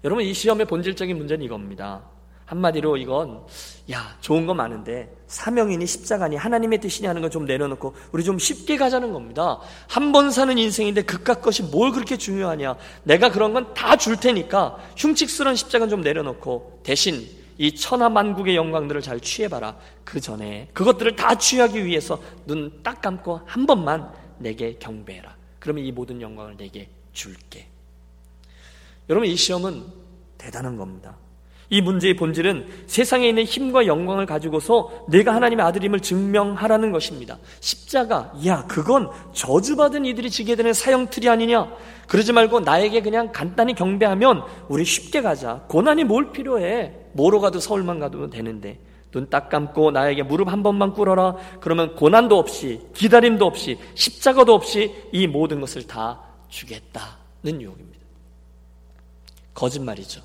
여러분 0.05 0.25
이 0.25 0.35
시험의 0.35 0.67
본질적인 0.67 1.17
문제는 1.17 1.45
이겁니다. 1.45 2.03
한마디로 2.45 2.99
이건 2.99 3.41
야 3.91 4.19
좋은 4.21 4.45
거 4.45 4.53
많은데 4.53 5.11
사명이니 5.29 5.87
십자가니 5.87 6.37
하나님의 6.37 6.79
뜻이니 6.81 7.07
하는 7.07 7.23
건 7.23 7.31
좀 7.31 7.47
내려놓고 7.47 7.95
우리 8.13 8.23
좀 8.23 8.39
쉽게 8.39 8.77
가자는 8.77 9.15
겁니다. 9.15 9.61
한 9.89 10.13
번 10.13 10.31
사는 10.31 10.57
인생인데 10.59 11.03
그깟 11.03 11.41
것이 11.41 11.63
뭘 11.63 11.91
그렇게 11.91 12.19
중요하냐? 12.19 12.77
내가 13.05 13.31
그런 13.31 13.55
건 13.55 13.73
다 13.73 13.97
줄 13.97 14.17
테니까 14.21 14.77
흉측스러운 14.99 15.57
십자가는 15.57 15.89
좀 15.89 16.03
내려놓고 16.03 16.81
대신 16.83 17.27
이 17.59 17.75
천하 17.75 18.09
만국의 18.09 18.57
영광들을 18.57 19.01
잘 19.03 19.21
취해봐라. 19.21 19.77
그 20.05 20.21
전에 20.21 20.69
그것들을 20.73 21.17
다 21.17 21.37
취하기 21.37 21.85
위해서 21.85 22.21
눈 22.47 22.81
딱 22.83 23.01
감고 23.01 23.41
한 23.47 23.67
번만 23.67 24.11
내게 24.39 24.77
경배해라. 24.79 25.35
그러면 25.59 25.85
이 25.85 25.93
모든 25.93 26.21
영광을 26.21 26.57
내게 26.57 26.89
줄게. 27.13 27.67
여러분 29.09 29.29
이 29.29 29.37
시험은 29.37 29.85
대단한 30.39 30.77
겁니다. 30.77 31.17
이 31.71 31.81
문제의 31.81 32.15
본질은 32.17 32.85
세상에 32.87 33.29
있는 33.29 33.45
힘과 33.45 33.87
영광을 33.87 34.27
가지고서 34.27 35.07
내가 35.09 35.35
하나님의 35.35 35.65
아들임을 35.65 36.01
증명하라는 36.01 36.93
것입니다. 36.93 37.39
십자가, 37.61 38.33
야, 38.47 38.67
그건 38.69 39.11
저주받은 39.33 40.05
이들이 40.05 40.31
지게 40.31 40.57
되는 40.57 40.73
사형틀이 40.75 41.29
아니냐? 41.29 41.73
그러지 42.07 42.33
말고 42.33 42.61
나에게 42.61 43.01
그냥 43.01 43.33
간단히 43.33 43.75
경배하면 43.75 44.43
우리 44.69 44.85
쉽게 44.85 45.23
가자. 45.23 45.65
고난이 45.69 46.05
뭘 46.05 46.33
필요해? 46.33 47.04
뭐로 47.15 47.41
가도 47.41 47.59
서울만 47.59 47.99
가도 47.99 48.29
되는데. 48.29 48.79
눈 49.15 49.31
딱 49.31 49.49
감고 49.49 49.93
나에게 49.93 50.25
무릎 50.25 50.49
한 50.49 50.65
번만 50.65 50.93
꿇어라. 50.93 51.37
그러면 51.61 51.95
고난도 51.95 52.37
없이, 52.37 52.81
기다림도 52.95 53.47
없이, 53.47 53.79
십자가도 53.95 54.53
없이 54.53 54.93
이 55.13 55.29
모든 55.29 55.61
것을 55.61 55.87
다 55.87 56.21
주겠다는 56.49 57.61
유혹입니다. 57.63 58.05
거짓말이죠. 59.55 60.21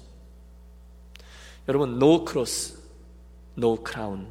여러분, 1.67 1.97
no 2.01 2.25
cross, 2.25 2.79
no 3.55 3.77
crown. 3.87 4.25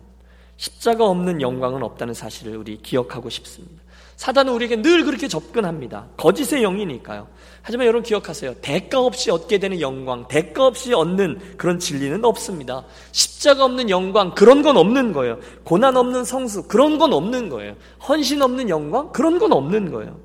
십자가 0.58 1.06
없는 1.06 1.40
영광은 1.40 1.82
없다는 1.82 2.14
사실을 2.14 2.56
우리 2.56 2.76
기억하고 2.82 3.30
싶습니다. 3.30 3.82
사단은 4.16 4.52
우리에게 4.52 4.82
늘 4.82 5.04
그렇게 5.04 5.28
접근합니다. 5.28 6.08
거짓의 6.16 6.62
영이니까요. 6.62 7.28
하지만 7.62 7.86
여러분 7.86 8.02
기억하세요. 8.02 8.54
대가 8.54 9.00
없이 9.00 9.30
얻게 9.30 9.58
되는 9.58 9.80
영광, 9.80 10.26
대가 10.26 10.66
없이 10.66 10.92
얻는 10.92 11.54
그런 11.56 11.78
진리는 11.78 12.24
없습니다. 12.24 12.84
십자가 13.12 13.64
없는 13.64 13.88
영광, 13.88 14.34
그런 14.34 14.62
건 14.62 14.76
없는 14.76 15.12
거예요. 15.12 15.38
고난 15.62 15.96
없는 15.96 16.24
성수, 16.24 16.64
그런 16.66 16.98
건 16.98 17.12
없는 17.12 17.48
거예요. 17.48 17.76
헌신 18.08 18.42
없는 18.42 18.68
영광, 18.68 19.12
그런 19.12 19.38
건 19.38 19.52
없는 19.52 19.92
거예요. 19.92 20.18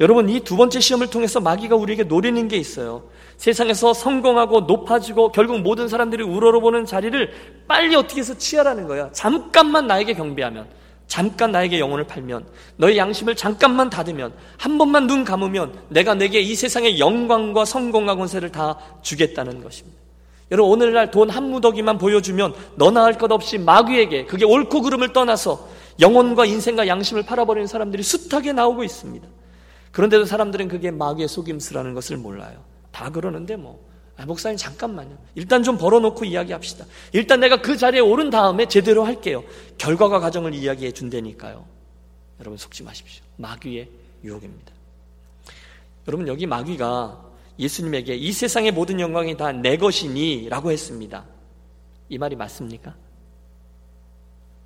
여러분, 0.00 0.30
이 0.30 0.40
두 0.40 0.56
번째 0.56 0.80
시험을 0.80 1.08
통해서 1.10 1.40
마귀가 1.40 1.76
우리에게 1.76 2.04
노리는 2.04 2.48
게 2.48 2.56
있어요. 2.56 3.02
세상에서 3.40 3.94
성공하고 3.94 4.60
높아지고 4.60 5.32
결국 5.32 5.60
모든 5.60 5.88
사람들이 5.88 6.22
우러러보는 6.22 6.84
자리를 6.84 7.32
빨리 7.66 7.96
어떻게 7.96 8.20
해서 8.20 8.36
취하라는 8.36 8.86
거야. 8.86 9.08
잠깐만 9.12 9.86
나에게 9.86 10.12
경배하면, 10.12 10.68
잠깐 11.06 11.50
나에게 11.50 11.80
영혼을 11.80 12.04
팔면, 12.06 12.44
너의 12.76 12.98
양심을 12.98 13.36
잠깐만 13.36 13.88
닫으면, 13.88 14.34
한 14.58 14.76
번만 14.76 15.06
눈 15.06 15.24
감으면 15.24 15.72
내가 15.88 16.12
내게 16.12 16.40
이 16.40 16.54
세상의 16.54 16.98
영광과 17.00 17.64
성공과 17.64 18.16
권세를 18.16 18.52
다 18.52 18.76
주겠다는 19.00 19.62
것입니다. 19.62 19.98
여러분 20.50 20.72
오늘날 20.72 21.10
돈 21.10 21.30
한 21.30 21.48
무더기만 21.50 21.96
보여주면 21.96 22.52
너나 22.74 23.04
할 23.04 23.14
것 23.14 23.32
없이 23.32 23.56
마귀에게 23.56 24.26
그게 24.26 24.44
옳고 24.44 24.82
그름을 24.82 25.14
떠나서 25.14 25.66
영혼과 25.98 26.44
인생과 26.44 26.88
양심을 26.88 27.22
팔아버리는 27.22 27.66
사람들이 27.66 28.02
숱하게 28.02 28.52
나오고 28.52 28.84
있습니다. 28.84 29.26
그런데도 29.92 30.26
사람들은 30.26 30.68
그게 30.68 30.90
마귀의 30.90 31.28
속임수라는 31.28 31.94
것을 31.94 32.18
몰라요. 32.18 32.69
다 32.92 33.10
그러는데 33.10 33.56
뭐. 33.56 33.88
아, 34.16 34.26
목사님 34.26 34.56
잠깐만요. 34.58 35.16
일단 35.34 35.62
좀 35.62 35.78
벌어놓고 35.78 36.24
이야기합시다. 36.26 36.84
일단 37.12 37.40
내가 37.40 37.62
그 37.62 37.76
자리에 37.76 38.00
오른 38.00 38.28
다음에 38.28 38.68
제대로 38.68 39.04
할게요. 39.04 39.42
결과가 39.78 40.20
과정을 40.20 40.52
이야기해 40.54 40.92
준다니까요. 40.92 41.64
여러분 42.40 42.58
속지 42.58 42.82
마십시오. 42.82 43.24
마귀의 43.36 43.88
유혹입니다. 44.24 44.72
여러분 46.06 46.28
여기 46.28 46.46
마귀가 46.46 47.24
예수님에게 47.58 48.14
이 48.16 48.32
세상의 48.32 48.72
모든 48.72 49.00
영광이 49.00 49.36
다 49.36 49.52
내 49.52 49.76
것이니 49.76 50.48
라고 50.50 50.70
했습니다. 50.70 51.24
이 52.08 52.18
말이 52.18 52.36
맞습니까? 52.36 52.94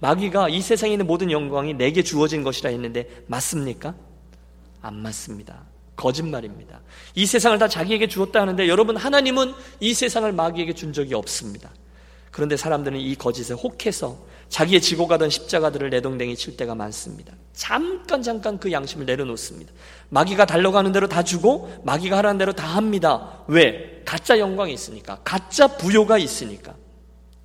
마귀가 0.00 0.48
이 0.48 0.60
세상에 0.60 0.92
있는 0.92 1.06
모든 1.06 1.30
영광이 1.30 1.74
내게 1.74 2.02
주어진 2.02 2.42
것이라 2.42 2.70
했는데 2.70 3.08
맞습니까? 3.26 3.94
안 4.82 4.96
맞습니다. 4.96 5.62
거짓말입니다. 5.96 6.80
이 7.14 7.26
세상을 7.26 7.58
다 7.58 7.68
자기에게 7.68 8.08
주었다 8.08 8.40
하는데 8.40 8.68
여러분 8.68 8.96
하나님은 8.96 9.52
이 9.80 9.94
세상을 9.94 10.30
마귀에게 10.32 10.74
준 10.74 10.92
적이 10.92 11.14
없습니다. 11.14 11.70
그런데 12.30 12.56
사람들은 12.56 12.98
이 12.98 13.14
거짓에 13.14 13.54
혹해서 13.54 14.18
자기의 14.48 14.80
지고 14.80 15.06
가던 15.06 15.30
십자가들을 15.30 15.90
내동댕이 15.90 16.36
칠 16.36 16.56
때가 16.56 16.74
많습니다. 16.74 17.32
잠깐 17.52 18.22
잠깐 18.22 18.58
그 18.58 18.72
양심을 18.72 19.06
내려놓습니다. 19.06 19.72
마귀가 20.10 20.44
달려가는 20.44 20.90
대로 20.92 21.08
다 21.08 21.22
주고 21.22 21.72
마귀가 21.84 22.18
하라는 22.18 22.38
대로 22.38 22.52
다 22.52 22.66
합니다. 22.66 23.44
왜? 23.46 24.02
가짜 24.04 24.38
영광이 24.38 24.72
있으니까. 24.72 25.20
가짜 25.24 25.68
부요가 25.68 26.18
있으니까. 26.18 26.74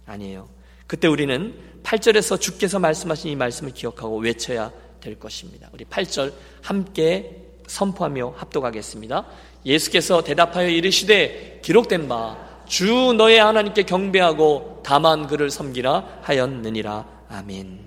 아니에요. 0.06 0.50
그때 0.88 1.08
우리는 1.08 1.56
8절에서 1.84 2.42
주께서 2.42 2.80
말씀하신 2.80 3.32
이 3.32 3.36
말씀을 3.36 3.74
기억하고 3.74 4.18
외쳐야 4.18 4.72
될 5.00 5.20
것입니다. 5.20 5.70
우리 5.72 5.86
8절 5.86 6.34
함께 6.62 7.49
선포하며 7.70 8.34
합독하겠습니다. 8.36 9.26
예수께서 9.66 10.24
대답하여 10.24 10.68
이르시되 10.68 11.62
기록된 11.64 12.08
바 12.08 12.50
주 12.70 13.14
너의 13.18 13.40
하나님께 13.40 13.82
경배하고 13.84 14.82
다만 14.84 15.26
그를 15.26 15.50
섬기라 15.50 16.20
하였느니라. 16.22 17.06
아멘. 17.28 17.80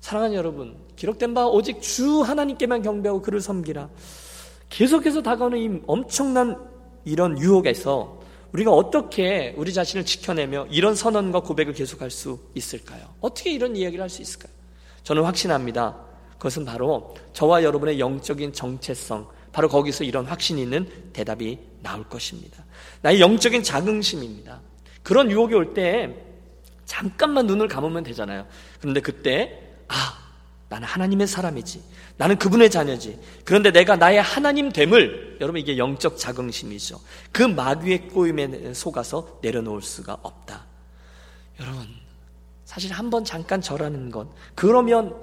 사랑하는 0.00 0.36
여러분, 0.36 0.76
기록된 0.94 1.32
바 1.32 1.46
오직 1.46 1.80
주 1.80 2.20
하나님께만 2.20 2.82
경배하고 2.82 3.22
그를 3.22 3.40
섬기라. 3.40 3.88
계속해서 4.68 5.22
다가오는 5.22 5.58
이 5.58 5.80
엄청난 5.86 6.58
이런 7.06 7.38
유혹에서 7.38 8.20
우리가 8.52 8.70
어떻게 8.70 9.54
우리 9.56 9.72
자신을 9.72 10.04
지켜내며 10.04 10.66
이런 10.70 10.94
선언과 10.94 11.40
고백을 11.40 11.72
계속할 11.72 12.10
수 12.10 12.38
있을까요? 12.54 13.02
어떻게 13.22 13.52
이런 13.52 13.74
이야기를 13.74 14.02
할 14.02 14.10
수 14.10 14.20
있을까요? 14.20 14.52
저는 15.02 15.22
확신합니다. 15.24 15.96
그것은 16.38 16.64
바로 16.64 17.14
저와 17.32 17.62
여러분의 17.62 17.98
영적인 18.00 18.52
정체성, 18.52 19.28
바로 19.52 19.68
거기서 19.68 20.04
이런 20.04 20.24
확신이 20.26 20.62
있는 20.62 20.88
대답이 21.12 21.58
나올 21.82 22.08
것입니다. 22.08 22.64
나의 23.02 23.20
영적인 23.20 23.62
자긍심입니다. 23.62 24.60
그런 25.02 25.30
유혹이 25.30 25.54
올 25.54 25.74
때 25.74 26.24
잠깐만 26.84 27.46
눈을 27.46 27.68
감으면 27.68 28.02
되잖아요. 28.02 28.46
그런데 28.80 29.00
그때, 29.00 29.60
아, 29.88 30.18
나는 30.70 30.86
하나님의 30.88 31.26
사람이지. 31.26 31.82
나는 32.16 32.38
그분의 32.38 32.70
자녀지. 32.70 33.18
그런데 33.44 33.70
내가 33.70 33.96
나의 33.96 34.22
하나님 34.22 34.70
됨을, 34.72 35.36
여러분 35.40 35.60
이게 35.60 35.76
영적 35.76 36.16
자긍심이죠. 36.18 36.98
그 37.30 37.42
마귀의 37.42 38.08
꼬임에 38.08 38.72
속아서 38.74 39.38
내려놓을 39.42 39.82
수가 39.82 40.16
없다. 40.22 40.64
여러분, 41.60 41.86
사실 42.64 42.90
한 42.92 43.10
번 43.10 43.24
잠깐 43.24 43.60
절하는 43.60 44.10
건, 44.10 44.30
그러면 44.54 45.14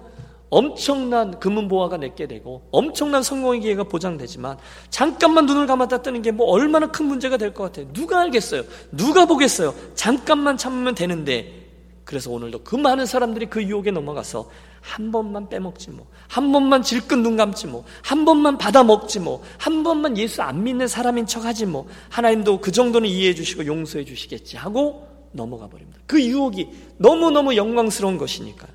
엄청난 0.50 1.40
금은보화가 1.40 1.98
내게 1.98 2.28
되고 2.28 2.62
엄청난 2.72 3.24
성공의 3.24 3.62
기회가 3.62 3.84
보장되지만 3.84 4.58
잠깐만 4.90 5.46
눈을 5.46 5.68
감았다 5.68 6.02
뜨는 6.02 6.22
게 6.22 6.32
뭐 6.32 6.48
얼마나 6.48 6.88
큰 6.92 7.06
문제가 7.06 7.38
될 7.38 7.54
것 7.54 7.64
같아요. 7.64 7.92
누가 7.94 8.22
알겠어요? 8.22 8.64
누가 8.92 9.26
보겠어요? 9.26 9.74
잠깐만 9.96 10.58
참으면 10.58 10.94
되는데 10.96 11.66
그래서 12.04 12.30
오늘도 12.32 12.62
그 12.64 12.76
많은 12.76 13.06
사람들이 13.06 13.48
그 13.48 13.64
유혹에 13.64 13.90
넘어가서 13.92 14.50
한 14.82 15.12
번만 15.12 15.50
빼먹지 15.50 15.90
뭐, 15.90 16.06
한 16.28 16.52
번만 16.52 16.84
질끈 16.84 17.24
눈 17.24 17.36
감지 17.38 17.66
뭐, 17.66 17.84
한 18.04 18.24
번만 18.24 18.60
받아 18.60 18.84
먹지 18.84 19.20
뭐, 19.20 19.42
한 19.58 19.82
번만 19.82 20.16
예수 20.16 20.44
안 20.44 20.64
믿는 20.64 20.88
사람인 20.88 21.26
척 21.26 21.44
하지 21.44 21.66
뭐, 21.66 21.88
하나님도 22.10 22.62
그 22.62 22.72
정도는 22.72 23.10
이해해 23.10 23.34
주시고 23.34 23.66
용서해 23.66 24.06
주시겠지 24.06 24.58
하고 24.58 25.08
넘어가 25.32 25.68
버립니다. 25.68 26.00
그 26.06 26.22
유혹이 26.24 26.70
너무너무 26.98 27.56
영광스러운 27.56 28.20
것이니까요. 28.20 28.70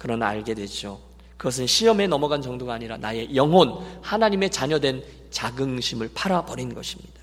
그러나 0.00 0.28
알게 0.28 0.54
되죠. 0.54 0.98
그것은 1.36 1.66
시험에 1.66 2.06
넘어간 2.06 2.40
정도가 2.40 2.72
아니라 2.72 2.96
나의 2.96 3.36
영혼, 3.36 3.84
하나님의 4.00 4.48
자녀된 4.48 5.02
자긍심을 5.28 6.12
팔아버린 6.14 6.72
것입니다. 6.72 7.20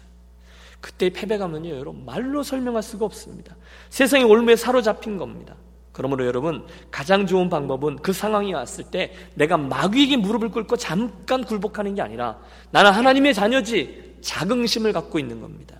그때 0.79 1.09
패배감은요, 1.09 1.71
여러분, 1.71 2.05
말로 2.05 2.43
설명할 2.43 2.83
수가 2.83 3.03
없습니다. 3.05 3.55
세상의 3.89 4.27
올무에 4.27 4.55
사로잡힌 4.55 5.17
겁니다. 5.17 5.55
그러므로 5.91 6.27
여러분 6.27 6.67
가장 6.91 7.25
좋은 7.25 7.49
방법은 7.49 7.95
그 8.03 8.13
상황이 8.13 8.53
왔을 8.53 8.83
때 8.83 9.15
내가 9.33 9.57
마귀에게 9.57 10.17
무릎을 10.17 10.51
꿇고 10.51 10.77
잠깐 10.77 11.43
굴복하는 11.43 11.95
게 11.95 12.03
아니라 12.03 12.39
나는 12.69 12.91
하나님의 12.91 13.33
자녀지 13.33 14.17
자긍심을 14.21 14.93
갖고 14.93 15.17
있는 15.17 15.41
겁니다. 15.41 15.76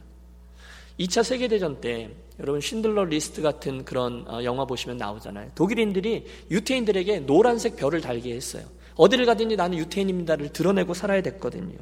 2차 0.99 1.23
세계대전 1.23 1.79
때 1.79 2.09
여러분 2.39 2.61
쉰들러 2.61 3.05
리스트 3.05 3.41
같은 3.41 3.85
그런 3.85 4.25
어, 4.27 4.43
영화 4.43 4.65
보시면 4.65 4.97
나오잖아요. 4.97 5.51
독일인들이 5.55 6.25
유태인들에게 6.51 7.21
노란색 7.21 7.75
별을 7.75 8.01
달게 8.01 8.33
했어요. 8.33 8.63
어디를 8.95 9.25
가든지 9.25 9.55
나는 9.55 9.77
유태인입니다를 9.77 10.53
드러내고 10.53 10.93
살아야 10.93 11.21
됐거든요. 11.21 11.75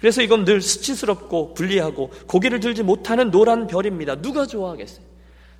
그래서 0.00 0.22
이건 0.22 0.44
늘 0.44 0.60
수치스럽고 0.60 1.54
불리하고 1.54 2.10
고개를 2.26 2.60
들지 2.60 2.82
못하는 2.82 3.30
노란 3.30 3.66
별입니다. 3.66 4.20
누가 4.20 4.46
좋아하겠어요? 4.46 5.04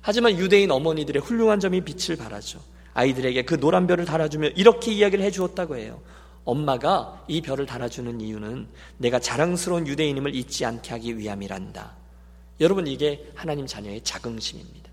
하지만 0.01 0.37
유대인 0.37 0.71
어머니들의 0.71 1.21
훌륭한 1.21 1.59
점이 1.59 1.81
빛을 1.81 2.17
발하죠. 2.17 2.59
아이들에게 2.93 3.43
그 3.43 3.59
노란 3.59 3.85
별을 3.85 4.05
달아주며 4.05 4.49
이렇게 4.49 4.91
이야기를 4.91 5.23
해주었다고 5.25 5.77
해요. 5.77 6.01
엄마가 6.45 7.25
이 7.27 7.41
별을 7.41 7.65
달아주는 7.65 8.21
이유는 8.21 8.67
내가 8.97 9.19
자랑스러운 9.19 9.85
유대인임을 9.85 10.33
잊지 10.33 10.65
않게 10.65 10.91
하기 10.91 11.17
위함이란다. 11.17 12.06
여러분 12.59 12.87
이게 12.87 13.29
하나님 13.35 13.65
자녀의 13.67 14.01
자긍심입니다. 14.01 14.87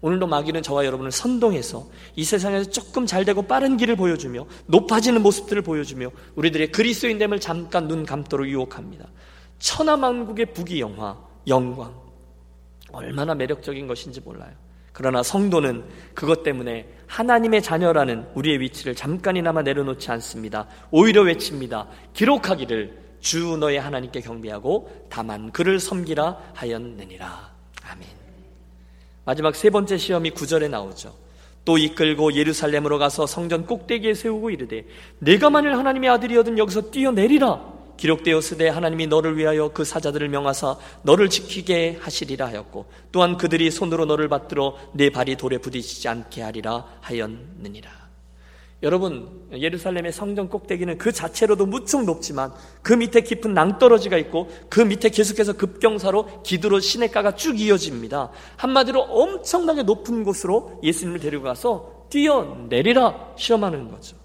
오늘도 0.00 0.26
마귀는 0.26 0.62
저와 0.62 0.84
여러분을 0.84 1.12
선동해서 1.12 1.86
이 2.14 2.24
세상에서 2.24 2.70
조금 2.70 3.06
잘 3.06 3.24
되고 3.24 3.40
빠른 3.42 3.78
길을 3.78 3.96
보여주며 3.96 4.46
높아지는 4.66 5.22
모습들을 5.22 5.62
보여주며 5.62 6.10
우리들의 6.34 6.72
그리스도인됨을 6.72 7.40
잠깐 7.40 7.88
눈 7.88 8.04
감도록 8.04 8.46
유혹합니다. 8.46 9.06
천하만국의 9.60 10.52
부귀 10.52 10.80
영화, 10.80 11.16
영광 11.46 11.94
얼마나 12.92 13.34
매력적인 13.34 13.86
것인지 13.86 14.20
몰라요. 14.20 14.52
그러나 14.92 15.22
성도는 15.22 15.84
그것 16.14 16.42
때문에 16.42 16.86
하나님의 17.06 17.62
자녀라는 17.62 18.26
우리의 18.34 18.60
위치를 18.60 18.94
잠깐이나마 18.94 19.62
내려놓지 19.62 20.10
않습니다. 20.12 20.68
오히려 20.90 21.22
외칩니다. 21.22 21.88
기록하기를 22.12 23.03
주 23.24 23.56
너의 23.56 23.80
하나님께 23.80 24.20
경배하고 24.20 25.06
다만 25.08 25.50
그를 25.50 25.80
섬기라 25.80 26.52
하였느니라. 26.52 27.54
아멘. 27.82 28.06
마지막 29.24 29.56
세 29.56 29.70
번째 29.70 29.96
시험이 29.96 30.30
구절에 30.30 30.68
나오죠. 30.68 31.14
또 31.64 31.78
이끌고 31.78 32.34
예루살렘으로 32.34 32.98
가서 32.98 33.26
성전 33.26 33.64
꼭대기에 33.64 34.12
세우고 34.12 34.50
이르되 34.50 34.84
내가 35.20 35.48
만일 35.48 35.72
하나님의 35.72 36.10
아들이어든 36.10 36.58
여기서 36.58 36.90
뛰어내리라 36.90 37.72
기록되었으되 37.96 38.68
하나님이 38.68 39.06
너를 39.06 39.38
위하여 39.38 39.70
그 39.72 39.84
사자들을 39.84 40.28
명하사 40.28 40.76
너를 41.02 41.30
지키게 41.30 42.00
하시리라 42.02 42.48
하였고 42.48 42.84
또한 43.10 43.38
그들이 43.38 43.70
손으로 43.70 44.04
너를 44.04 44.28
받들어 44.28 44.76
내 44.92 45.08
발이 45.08 45.36
돌에 45.36 45.56
부딪히지 45.56 46.06
않게 46.08 46.42
하리라 46.42 46.84
하였느니라 47.00 48.03
여러분 48.84 49.46
예루살렘의 49.50 50.12
성전 50.12 50.48
꼭대기는 50.50 50.98
그 50.98 51.10
자체로도 51.10 51.64
무척 51.64 52.04
높지만 52.04 52.52
그 52.82 52.92
밑에 52.92 53.22
깊은 53.22 53.54
낭떠러지가 53.54 54.18
있고 54.18 54.50
그 54.68 54.80
밑에 54.80 55.08
계속해서 55.08 55.54
급경사로 55.54 56.42
기드로 56.42 56.80
시내가가 56.80 57.34
쭉 57.34 57.58
이어집니다. 57.58 58.30
한마디로 58.56 59.00
엄청나게 59.00 59.84
높은 59.84 60.22
곳으로 60.22 60.78
예수님을 60.82 61.18
데리고 61.18 61.44
가서 61.44 62.06
뛰어내리라 62.10 63.34
시험하는 63.36 63.90
거죠. 63.90 64.23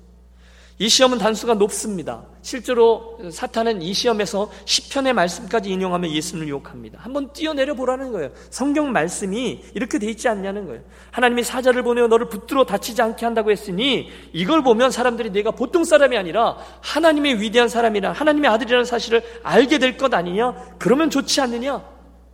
이 0.82 0.88
시험은 0.88 1.18
단수가 1.18 1.56
높습니다. 1.56 2.24
실제로 2.42 3.20
사탄은 3.32 3.82
이 3.82 3.94
시험에서 3.94 4.50
시편의 4.64 5.12
말씀까지 5.12 5.70
인용하며 5.72 6.10
예수님을 6.10 6.48
유혹합니다. 6.48 7.00
한번 7.02 7.34
뛰어내려 7.34 7.74
보라는 7.74 8.14
거예요. 8.14 8.32
성경 8.50 8.94
말씀이 8.94 9.62
이렇게 9.76 10.00
돼 10.00 10.10
있지 10.10 10.30
않냐는 10.30 10.68
거예요. 10.68 10.82
하나님이 11.12 11.44
사자를 11.44 11.84
보내어 11.84 12.08
너를 12.08 12.30
붙들어 12.30 12.66
다치지 12.66 13.02
않게 13.02 13.26
한다고 13.26 13.52
했으니 13.52 14.10
이걸 14.32 14.64
보면 14.64 14.90
사람들이 14.92 15.32
내가 15.32 15.52
보통 15.52 15.84
사람이 15.84 16.16
아니라 16.16 16.58
하나님의 16.80 17.42
위대한 17.42 17.68
사람이라 17.68 18.14
하나님의 18.14 18.50
아들이라는 18.50 18.86
사실을 18.86 19.22
알게 19.44 19.80
될 19.80 19.98
것 19.98 20.14
아니냐? 20.14 20.78
그러면 20.80 21.10
좋지 21.10 21.42
않느냐? 21.42 21.84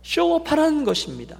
쇼업하라는 0.02 0.84
것입니다. 0.84 1.36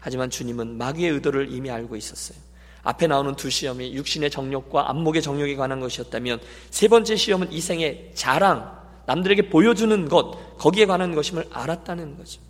하지만 0.00 0.30
주님은 0.30 0.78
마귀의 0.78 1.12
의도를 1.12 1.52
이미 1.52 1.70
알고 1.70 1.94
있었어요. 1.94 2.36
앞에 2.84 3.06
나오는 3.06 3.34
두 3.34 3.50
시험이 3.50 3.94
육신의 3.94 4.30
정욕과 4.30 4.90
안목의 4.90 5.22
정욕에 5.22 5.56
관한 5.56 5.80
것이었다면 5.80 6.40
세 6.70 6.86
번째 6.88 7.16
시험은 7.16 7.52
이 7.52 7.60
생의 7.60 8.12
자랑, 8.14 8.78
남들에게 9.06 9.48
보여주는 9.48 10.08
것, 10.08 10.56
거기에 10.58 10.86
관한 10.86 11.14
것임을 11.14 11.48
알았다는 11.50 12.16
거죠. 12.16 12.40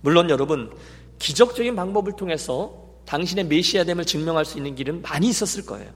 물론 0.00 0.30
여러분, 0.30 0.70
기적적인 1.18 1.76
방법을 1.76 2.16
통해서 2.16 2.90
당신의 3.04 3.44
메시아됨을 3.46 4.04
증명할 4.04 4.44
수 4.44 4.56
있는 4.56 4.74
길은 4.74 5.02
많이 5.02 5.28
있었을 5.28 5.66
거예요. 5.66 5.90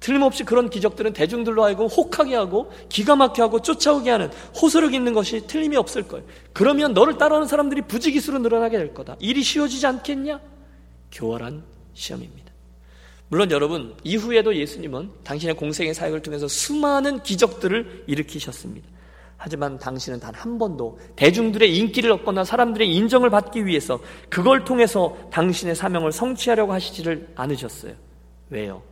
틀림없이 0.00 0.44
그런 0.44 0.70
기적들은 0.70 1.12
대중들로 1.12 1.64
하여금 1.64 1.86
혹하게 1.86 2.36
하고 2.36 2.72
기가 2.88 3.16
막히게 3.16 3.42
하고 3.42 3.60
쫓아오게 3.60 4.10
하는 4.10 4.30
호소력 4.60 4.94
있는 4.94 5.12
것이 5.12 5.46
틀림이 5.46 5.76
없을 5.76 6.04
거예요. 6.06 6.24
그러면 6.52 6.94
너를 6.94 7.18
따라오는 7.18 7.48
사람들이 7.48 7.82
부지기수로 7.82 8.38
늘어나게 8.38 8.78
될 8.78 8.94
거다. 8.94 9.16
일이 9.18 9.42
쉬워지지 9.42 9.86
않겠냐? 9.86 10.40
교활한 11.10 11.64
시험입니다. 11.94 12.47
물론 13.28 13.50
여러분, 13.50 13.94
이후에도 14.04 14.54
예수님은 14.56 15.10
당신의 15.22 15.56
공생의 15.56 15.92
사역을 15.94 16.22
통해서 16.22 16.48
수많은 16.48 17.22
기적들을 17.22 18.04
일으키셨습니다. 18.06 18.88
하지만 19.36 19.78
당신은 19.78 20.18
단 20.18 20.34
한 20.34 20.58
번도 20.58 20.98
대중들의 21.16 21.76
인기를 21.76 22.10
얻거나 22.12 22.44
사람들의 22.44 22.92
인정을 22.92 23.30
받기 23.30 23.66
위해서 23.66 24.00
그걸 24.28 24.64
통해서 24.64 25.16
당신의 25.30 25.74
사명을 25.76 26.10
성취하려고 26.12 26.72
하시지를 26.72 27.28
않으셨어요. 27.36 27.92
왜요? 28.50 28.82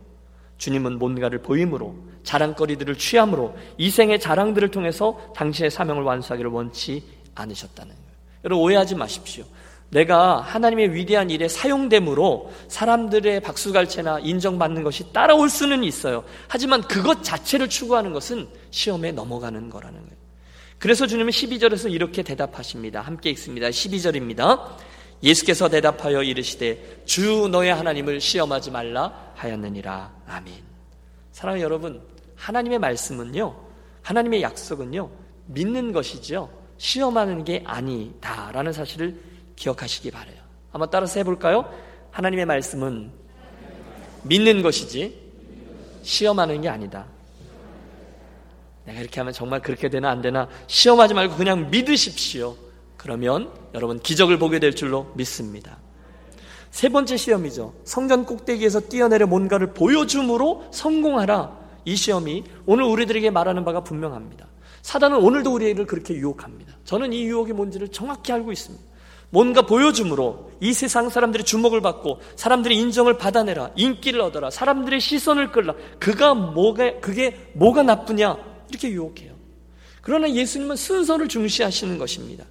주님은 0.57 0.99
뭔가를 0.99 1.39
보임으로 1.41 1.95
자랑거리들을 2.23 2.97
취함으로 2.97 3.55
이생의 3.77 4.19
자랑들을 4.19 4.71
통해서 4.71 5.19
당신의 5.35 5.71
사명을 5.71 6.03
완수하기를 6.03 6.49
원치 6.51 7.03
않으셨다는 7.35 7.93
거예요. 7.93 8.07
여러분 8.45 8.63
오해하지 8.65 8.95
마십시오. 8.95 9.45
내가 9.89 10.41
하나님의 10.41 10.93
위대한 10.93 11.29
일에 11.29 11.47
사용됨으로 11.47 12.51
사람들의 12.67 13.39
박수갈채나 13.39 14.19
인정받는 14.19 14.83
것이 14.83 15.13
따라올 15.13 15.49
수는 15.49 15.83
있어요. 15.83 16.23
하지만 16.47 16.81
그것 16.81 17.23
자체를 17.23 17.69
추구하는 17.69 18.11
것은 18.11 18.47
시험에 18.71 19.11
넘어가는 19.11 19.69
거라는 19.69 19.99
거예요. 19.99 20.17
그래서 20.77 21.07
주님은 21.07 21.31
12절에서 21.31 21.91
이렇게 21.91 22.21
대답하십니다. 22.21 23.01
함께 23.01 23.29
읽습니다. 23.31 23.69
12절입니다. 23.69 24.75
예수께서 25.23 25.69
대답하여 25.69 26.21
이르시되 26.21 27.03
주 27.05 27.47
너의 27.47 27.73
하나님을 27.73 28.21
시험하지 28.21 28.71
말라 28.71 29.31
하였느니라. 29.35 30.11
아멘. 30.27 30.53
사랑하는 31.31 31.63
여러분, 31.63 32.01
하나님의 32.35 32.77
말씀은요. 32.79 33.55
하나님의 34.03 34.41
약속은요. 34.43 35.09
믿는 35.47 35.91
것이죠. 35.93 36.49
시험하는 36.77 37.43
게 37.43 37.63
아니다라는 37.65 38.73
사실을 38.73 39.19
기억하시기 39.57 40.11
바래요. 40.11 40.37
한번 40.71 40.89
따라서 40.89 41.19
해볼까요? 41.19 41.69
하나님의 42.11 42.45
말씀은 42.45 43.11
믿는 44.23 44.61
것이지 44.61 45.19
시험하는 46.03 46.61
게 46.61 46.69
아니다. 46.69 47.05
내가 48.85 49.01
이렇게 49.01 49.19
하면 49.19 49.33
정말 49.33 49.61
그렇게 49.61 49.89
되나 49.89 50.09
안 50.09 50.21
되나 50.21 50.47
시험하지 50.67 51.13
말고 51.13 51.35
그냥 51.35 51.69
믿으십시오. 51.69 52.55
그러면 52.95 53.51
여러분 53.73 53.99
기적을 53.99 54.39
보게 54.39 54.59
될 54.59 54.73
줄로 54.75 55.11
믿습니다. 55.15 55.77
세 56.71 56.89
번째 56.89 57.17
시험이죠. 57.17 57.73
성전 57.83 58.25
꼭대기에서 58.25 58.81
뛰어내려 58.81 59.27
뭔가를 59.27 59.73
보여줌으로 59.73 60.67
성공하라. 60.71 61.57
이 61.85 61.95
시험이 61.95 62.43
오늘 62.65 62.85
우리들에게 62.85 63.29
말하는 63.29 63.65
바가 63.65 63.83
분명합니다. 63.83 64.47
사단은 64.81 65.17
오늘도 65.17 65.53
우리를 65.53 65.85
그렇게 65.85 66.13
유혹합니다. 66.13 66.73
저는 66.85 67.11
이 67.13 67.25
유혹이 67.25 67.53
뭔지를 67.53 67.89
정확히 67.89 68.31
알고 68.31 68.51
있습니다. 68.51 68.86
뭔가 69.29 69.61
보여줌으로 69.61 70.51
이 70.59 70.73
세상 70.73 71.09
사람들의 71.09 71.45
주목을 71.45 71.81
받고 71.81 72.21
사람들의 72.35 72.77
인정을 72.77 73.17
받아내라 73.17 73.71
인기를 73.75 74.21
얻어라 74.21 74.49
사람들의 74.49 74.99
시선을 74.99 75.51
끌라 75.51 75.75
그가 75.99 76.33
뭐가 76.33 76.99
그게 76.99 77.51
뭐가 77.53 77.83
나쁘냐 77.83 78.37
이렇게 78.69 78.89
유혹해요. 78.89 79.35
그러나 80.01 80.29
예수님은 80.29 80.75
순서를 80.75 81.27
중시하시는 81.27 81.97
것입니다. 81.97 82.45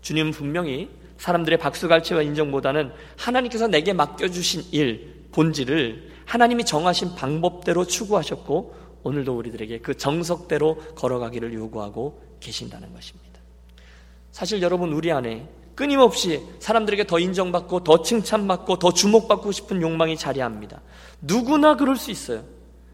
주님은 0.00 0.30
분명히 0.30 0.88
사람들의 1.18 1.58
박수갈채와 1.58 2.22
인정보다는 2.22 2.92
하나님께서 3.16 3.66
내게 3.66 3.92
맡겨주신 3.92 4.62
일, 4.70 5.26
본질을 5.32 6.10
하나님이 6.24 6.64
정하신 6.64 7.14
방법대로 7.14 7.84
추구하셨고 7.84 8.74
오늘도 9.02 9.36
우리들에게 9.36 9.80
그 9.80 9.96
정석대로 9.96 10.76
걸어가기를 10.94 11.52
요구하고 11.52 12.22
계신다는 12.40 12.92
것입니다. 12.92 13.40
사실 14.30 14.62
여러분 14.62 14.92
우리 14.92 15.10
안에 15.10 15.48
끊임없이 15.80 16.46
사람들에게 16.58 17.06
더 17.06 17.18
인정받고 17.18 17.84
더 17.84 18.02
칭찬받고 18.02 18.78
더 18.78 18.92
주목받고 18.92 19.50
싶은 19.50 19.80
욕망이 19.80 20.14
자리합니다. 20.14 20.82
누구나 21.22 21.74
그럴 21.74 21.96
수 21.96 22.10
있어요. 22.10 22.44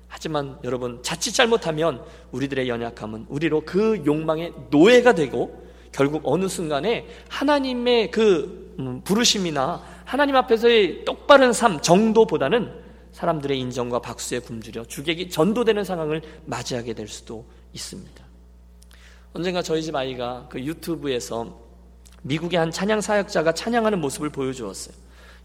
하지만 0.07 0.57
여러분 0.63 1.03
자칫 1.03 1.33
잘못하면 1.33 2.01
우리들의 2.31 2.69
연약함은 2.69 3.27
우리로 3.29 3.63
그 3.67 4.05
욕망의 4.07 4.53
노예가 4.71 5.17
되고 5.17 5.67
결국 5.91 6.23
어느 6.27 6.47
순간에 6.47 7.09
하나님의 7.29 8.13
그 8.13 8.77
음, 8.79 9.01
부르심이나 9.03 9.83
하나님 10.05 10.37
앞에서의 10.37 11.05
똑바른 11.05 11.53
삶 11.53 11.83
정도보다는 11.83 12.71
사람들의 13.11 13.59
인정과 13.59 13.99
박수에 13.99 14.39
굶주려 14.39 14.85
주객이 14.85 15.31
전도되는 15.31 15.83
상황을 15.83 16.23
맞이하게 16.45 16.93
될 16.93 17.09
수도 17.09 17.47
있습니다. 17.73 18.25
언젠가 19.33 19.61
저희 19.61 19.83
집 19.83 19.97
아이가 19.97 20.47
그 20.49 20.61
유튜브에서 20.61 21.66
미국의 22.27 22.59
한 22.59 22.71
찬양 22.71 23.01
사역자가 23.01 23.53
찬양하는 23.53 24.01
모습을 24.01 24.31
보여주었어요. 24.31 24.95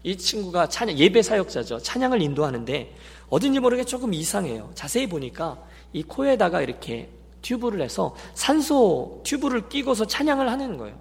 이 0.02 0.16
친구가 0.16 0.68
찬양, 0.68 0.98
예배 0.98 1.22
사역자죠. 1.22 1.78
찬양을 1.78 2.20
인도하는데 2.20 2.94
어딘지 3.28 3.60
모르게 3.60 3.84
조금 3.84 4.12
이상해요. 4.12 4.72
자세히 4.74 5.08
보니까 5.08 5.58
이 5.92 6.02
코에다가 6.02 6.60
이렇게 6.60 7.08
튜브를 7.40 7.82
해서 7.82 8.16
산소 8.34 9.22
튜브를 9.24 9.68
끼고서 9.68 10.06
찬양을 10.06 10.50
하는 10.50 10.76
거예요. 10.76 10.98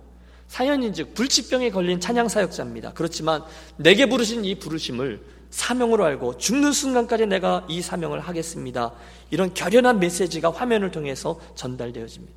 사연인즉 0.48 1.14
불치병에 1.16 1.72
걸린 1.72 2.00
찬양 2.00 2.28
사역자입니다. 2.28 2.94
그렇지만 2.94 3.44
내게 3.78 4.06
부르신 4.06 4.46
이 4.46 4.56
부르심을 4.56 5.22
사명으로 5.50 6.06
알고 6.06 6.38
죽는 6.38 6.74
순간까지 6.74 7.26
내가 7.26 7.66
이 7.70 7.82
사명을 7.82 8.20
하겠습니다. 8.20 8.92
이런 9.32 9.54
결연한 9.54 10.00
메시지가 10.00 10.52
화면을 10.52 10.92
통해서 10.92 11.40
전달되어집니다. 11.56 12.34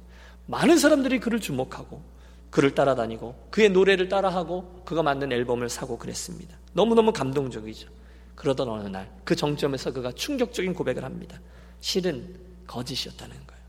많은 0.47 0.79
사람들이 0.79 1.21
그를 1.21 1.41
주목하고 1.41 2.14
그를 2.55 2.73
따라다니고 2.73 3.49
그의 3.51 3.69
노래를 3.69 4.09
따라하고 4.09 4.83
그가 4.85 5.03
만든 5.03 5.33
앨범을 5.33 5.69
사고 5.69 5.99
그랬습니다. 5.99 6.57
너무너무 6.73 7.13
감동적이죠. 7.13 7.89
그러던 8.37 8.69
어느 8.69 8.87
날 8.87 9.11
그 9.25 9.35
정점에서 9.35 9.93
그가 9.93 10.13
충격적인 10.13 10.73
고백을 10.73 11.03
합니다. 11.03 11.41
실은 11.81 12.33
거짓이었다는 12.69 13.35
거예요. 13.35 13.63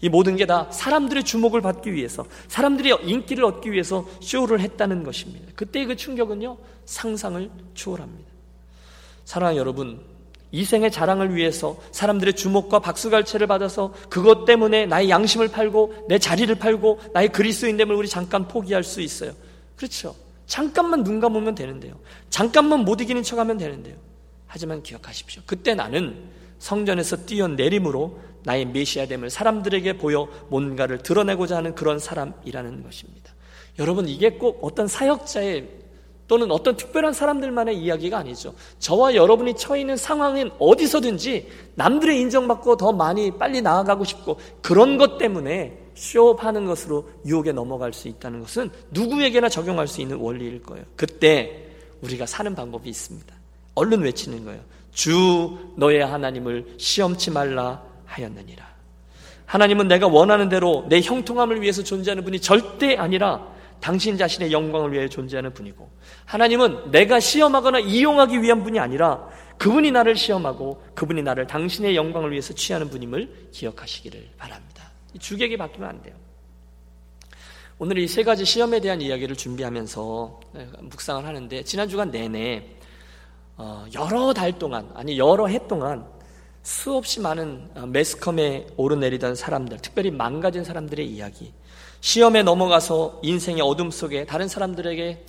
이 0.00 0.08
모든 0.08 0.36
게 0.36 0.46
다 0.46 0.70
사람들의 0.70 1.24
주목을 1.24 1.60
받기 1.60 1.92
위해서 1.92 2.24
사람들의 2.48 3.00
인기를 3.02 3.44
얻기 3.44 3.72
위해서 3.72 4.08
쇼를 4.22 4.60
했다는 4.60 5.04
것입니다. 5.04 5.52
그때 5.54 5.84
그 5.84 5.94
충격은요 5.94 6.56
상상을 6.86 7.50
초월합니다. 7.74 8.30
사랑하는 9.26 9.60
여러분, 9.60 10.02
이 10.52 10.64
생의 10.64 10.90
자랑을 10.90 11.34
위해서 11.34 11.76
사람들의 11.92 12.34
주목과 12.34 12.80
박수갈채를 12.80 13.46
받아서 13.46 13.92
그것 14.08 14.44
때문에 14.44 14.86
나의 14.86 15.10
양심을 15.10 15.48
팔고 15.48 16.06
내 16.08 16.18
자리를 16.18 16.52
팔고 16.56 17.00
나의 17.12 17.28
그리스도인됨을 17.28 17.94
우리 17.94 18.08
잠깐 18.08 18.48
포기할 18.48 18.82
수 18.82 19.00
있어요. 19.00 19.32
그렇죠. 19.76 20.14
잠깐만 20.46 21.04
눈 21.04 21.20
감으면 21.20 21.54
되는데요. 21.54 21.94
잠깐만 22.28 22.80
못 22.80 23.00
이기는 23.00 23.22
척하면 23.22 23.58
되는데요. 23.58 23.96
하지만 24.46 24.82
기억하십시오. 24.82 25.42
그때 25.46 25.74
나는 25.74 26.16
성전에서 26.58 27.24
뛰어내림으로 27.24 28.18
나의 28.42 28.66
메시아됨을 28.66 29.30
사람들에게 29.30 29.98
보여 29.98 30.28
뭔가를 30.48 30.98
드러내고자 30.98 31.56
하는 31.56 31.74
그런 31.74 31.98
사람이라는 31.98 32.82
것입니다. 32.82 33.32
여러분 33.78 34.08
이게 34.08 34.30
꼭 34.30 34.58
어떤 34.62 34.88
사역자의 34.88 35.79
또는 36.30 36.52
어떤 36.52 36.76
특별한 36.76 37.12
사람들만의 37.12 37.76
이야기가 37.76 38.18
아니죠. 38.18 38.54
저와 38.78 39.16
여러분이 39.16 39.56
처해 39.56 39.80
있는 39.80 39.96
상황은 39.96 40.52
어디서든지 40.60 41.48
남들의 41.74 42.20
인정받고 42.20 42.76
더 42.76 42.92
많이 42.92 43.32
빨리 43.32 43.60
나아가고 43.60 44.04
싶고 44.04 44.38
그런 44.62 44.96
것 44.96 45.18
때문에 45.18 45.76
쇼업하는 45.96 46.66
것으로 46.66 47.10
유혹에 47.26 47.50
넘어갈 47.50 47.92
수 47.92 48.06
있다는 48.06 48.38
것은 48.38 48.70
누구에게나 48.92 49.48
적용할 49.48 49.88
수 49.88 50.00
있는 50.00 50.18
원리일 50.18 50.62
거예요. 50.62 50.84
그때 50.94 51.64
우리가 52.00 52.26
사는 52.26 52.54
방법이 52.54 52.88
있습니다. 52.88 53.34
얼른 53.74 54.00
외치는 54.02 54.44
거예요. 54.44 54.60
주 54.92 55.58
너의 55.74 56.06
하나님을 56.06 56.74
시험치 56.76 57.32
말라 57.32 57.82
하였느니라. 58.06 58.64
하나님은 59.46 59.88
내가 59.88 60.06
원하는 60.06 60.48
대로 60.48 60.86
내 60.88 61.00
형통함을 61.00 61.60
위해서 61.60 61.82
존재하는 61.82 62.22
분이 62.22 62.38
절대 62.38 62.94
아니라 62.94 63.50
당신 63.80 64.16
자신의 64.16 64.52
영광을 64.52 64.92
위해 64.92 65.08
존재하는 65.08 65.52
분이고 65.52 65.88
하나님은 66.30 66.92
내가 66.92 67.18
시험하거나 67.18 67.80
이용하기 67.80 68.40
위한 68.40 68.62
분이 68.62 68.78
아니라 68.78 69.28
그분이 69.58 69.90
나를 69.90 70.14
시험하고 70.14 70.80
그분이 70.94 71.22
나를 71.22 71.48
당신의 71.48 71.96
영광을 71.96 72.30
위해서 72.30 72.54
취하는 72.54 72.88
분임을 72.88 73.48
기억하시기를 73.50 74.30
바랍니다. 74.38 74.90
주객이 75.18 75.56
바뀌면 75.56 75.88
안 75.88 76.02
돼요. 76.02 76.14
오늘 77.78 77.98
이 77.98 78.06
세 78.06 78.22
가지 78.22 78.44
시험에 78.44 78.78
대한 78.80 79.00
이야기를 79.00 79.34
준비하면서 79.34 80.40
묵상을 80.82 81.26
하는데 81.26 81.64
지난 81.64 81.88
주간 81.88 82.12
내내 82.12 82.64
어, 83.56 83.86
여러 83.92 84.32
달 84.32 84.56
동안 84.56 84.88
아니 84.94 85.18
여러 85.18 85.48
해 85.48 85.58
동안 85.66 86.06
수없이 86.62 87.18
많은 87.20 87.70
어, 87.74 87.86
매스컴에 87.86 88.68
오르내리던 88.76 89.34
사람들, 89.34 89.78
특별히 89.78 90.12
망가진 90.12 90.62
사람들의 90.62 91.04
이야기, 91.06 91.52
시험에 92.00 92.44
넘어가서 92.44 93.18
인생의 93.24 93.62
어둠 93.62 93.90
속에 93.90 94.26
다른 94.26 94.46
사람들에게 94.46 95.24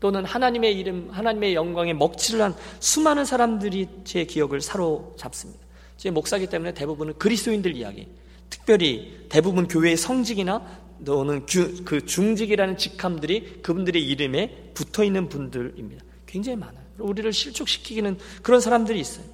또는 0.00 0.24
하나님의 0.24 0.78
이름, 0.78 1.08
하나님의 1.10 1.54
영광에 1.54 1.94
먹칠을 1.94 2.42
한 2.42 2.54
수많은 2.80 3.24
사람들이 3.24 3.88
제 4.04 4.24
기억을 4.24 4.60
사로잡습니다. 4.60 5.64
제 5.96 6.10
목사기 6.10 6.46
때문에 6.48 6.74
대부분은 6.74 7.14
그리스도인들 7.18 7.74
이야기, 7.76 8.08
특별히 8.50 9.26
대부분 9.28 9.66
교회의 9.66 9.96
성직이나 9.96 10.62
또는 11.04 11.46
그 11.84 12.04
중직이라는 12.04 12.76
직함들이 12.76 13.62
그분들의 13.62 14.02
이름에 14.02 14.70
붙어 14.74 15.04
있는 15.04 15.28
분들입니다. 15.28 16.04
굉장히 16.26 16.56
많아요. 16.56 16.84
우리를 16.98 17.32
실족시키기는 17.32 18.18
그런 18.42 18.60
사람들이 18.60 18.98
있어요. 19.00 19.24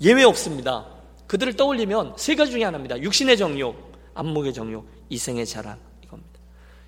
예외 0.00 0.24
없습니다. 0.24 0.86
그들을 1.26 1.54
떠올리면 1.54 2.14
세 2.16 2.34
가지 2.34 2.52
중에 2.52 2.64
하나입니다. 2.64 3.00
육신의 3.00 3.36
정욕, 3.36 3.92
안목의 4.14 4.52
정욕, 4.52 4.86
이생의 5.08 5.46
자랑. 5.46 5.78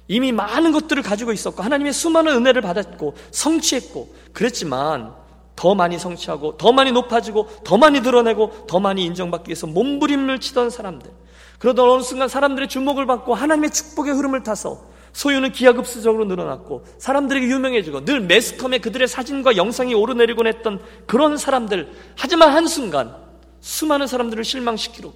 이미 0.09 0.33
많은 0.33 0.73
것들을 0.73 1.03
가지고 1.03 1.33
있었고 1.33 1.63
하나님의 1.63 1.93
수많은 1.93 2.35
은혜를 2.37 2.63
받았고 2.63 3.15
성취했고 3.31 4.15
그랬지만 4.33 5.13
더 5.57 5.75
많이 5.75 5.99
성취하고 5.99 6.59
더 6.59 6.73
많이 6.73 6.93
높아지고 6.93 7.49
더 7.65 7.77
많이 7.79 8.03
드러내고 8.03 8.67
더 8.69 8.79
많이 8.79 9.05
인정받기 9.05 9.49
위해서 9.49 9.67
몸부림을 9.67 10.39
치던 10.39 10.71
사람들. 10.71 11.11
그러던 11.59 11.91
어느 11.91 12.03
순간 12.03 12.29
사람들의 12.29 12.69
주목을 12.69 13.07
받고 13.07 13.35
하나님의 13.35 13.71
축복의 13.71 14.13
흐름을 14.15 14.43
타서 14.43 14.85
소유는 15.15 15.53
기하급수적으로 15.53 16.27
늘어났고 16.27 16.85
사람들에게 16.99 17.47
유명해지고 17.47 18.05
늘 18.05 18.21
매스컴에 18.21 18.79
그들의 18.79 19.09
사진과 19.09 19.57
영상이 19.57 19.95
오르내리곤 19.95 20.47
했던 20.47 20.79
그런 21.07 21.39
사람들. 21.39 21.91
하지만 22.17 22.51
한순간 22.51 23.17
수많은 23.61 24.07
사람들을 24.07 24.45
실망시키고 24.45 25.15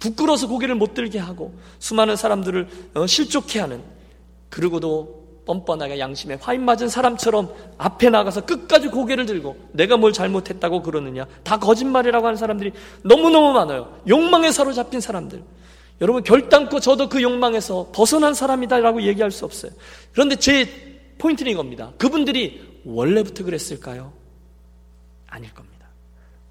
부끄러워서 0.00 0.48
고개를 0.48 0.74
못 0.74 0.94
들게 0.94 1.20
하고 1.20 1.54
수많은 1.78 2.16
사람들을 2.16 2.68
어, 2.94 3.06
실족해 3.06 3.60
하는 3.60 3.82
그러고도 4.50 5.26
뻔뻔하게 5.46 5.98
양심에 5.98 6.38
화인 6.40 6.64
맞은 6.64 6.88
사람처럼 6.88 7.52
앞에 7.78 8.10
나가서 8.10 8.44
끝까지 8.44 8.88
고개를 8.88 9.26
들고 9.26 9.56
내가 9.72 9.96
뭘 9.96 10.12
잘못했다고 10.12 10.82
그러느냐. 10.82 11.26
다 11.44 11.58
거짓말이라고 11.58 12.26
하는 12.26 12.36
사람들이 12.36 12.72
너무너무 13.02 13.52
많아요. 13.52 14.00
욕망에 14.08 14.50
사로잡힌 14.50 15.00
사람들. 15.00 15.42
여러분 16.00 16.22
결단코 16.22 16.80
저도 16.80 17.08
그 17.08 17.22
욕망에서 17.22 17.90
벗어난 17.94 18.34
사람이다라고 18.34 19.02
얘기할 19.02 19.30
수 19.30 19.44
없어요. 19.44 19.72
그런데 20.12 20.36
제 20.36 20.68
포인트는 21.18 21.52
이겁니다. 21.52 21.92
그분들이 21.96 22.80
원래부터 22.84 23.44
그랬을까요? 23.44 24.12
아닐 25.28 25.52
겁니다. 25.54 25.86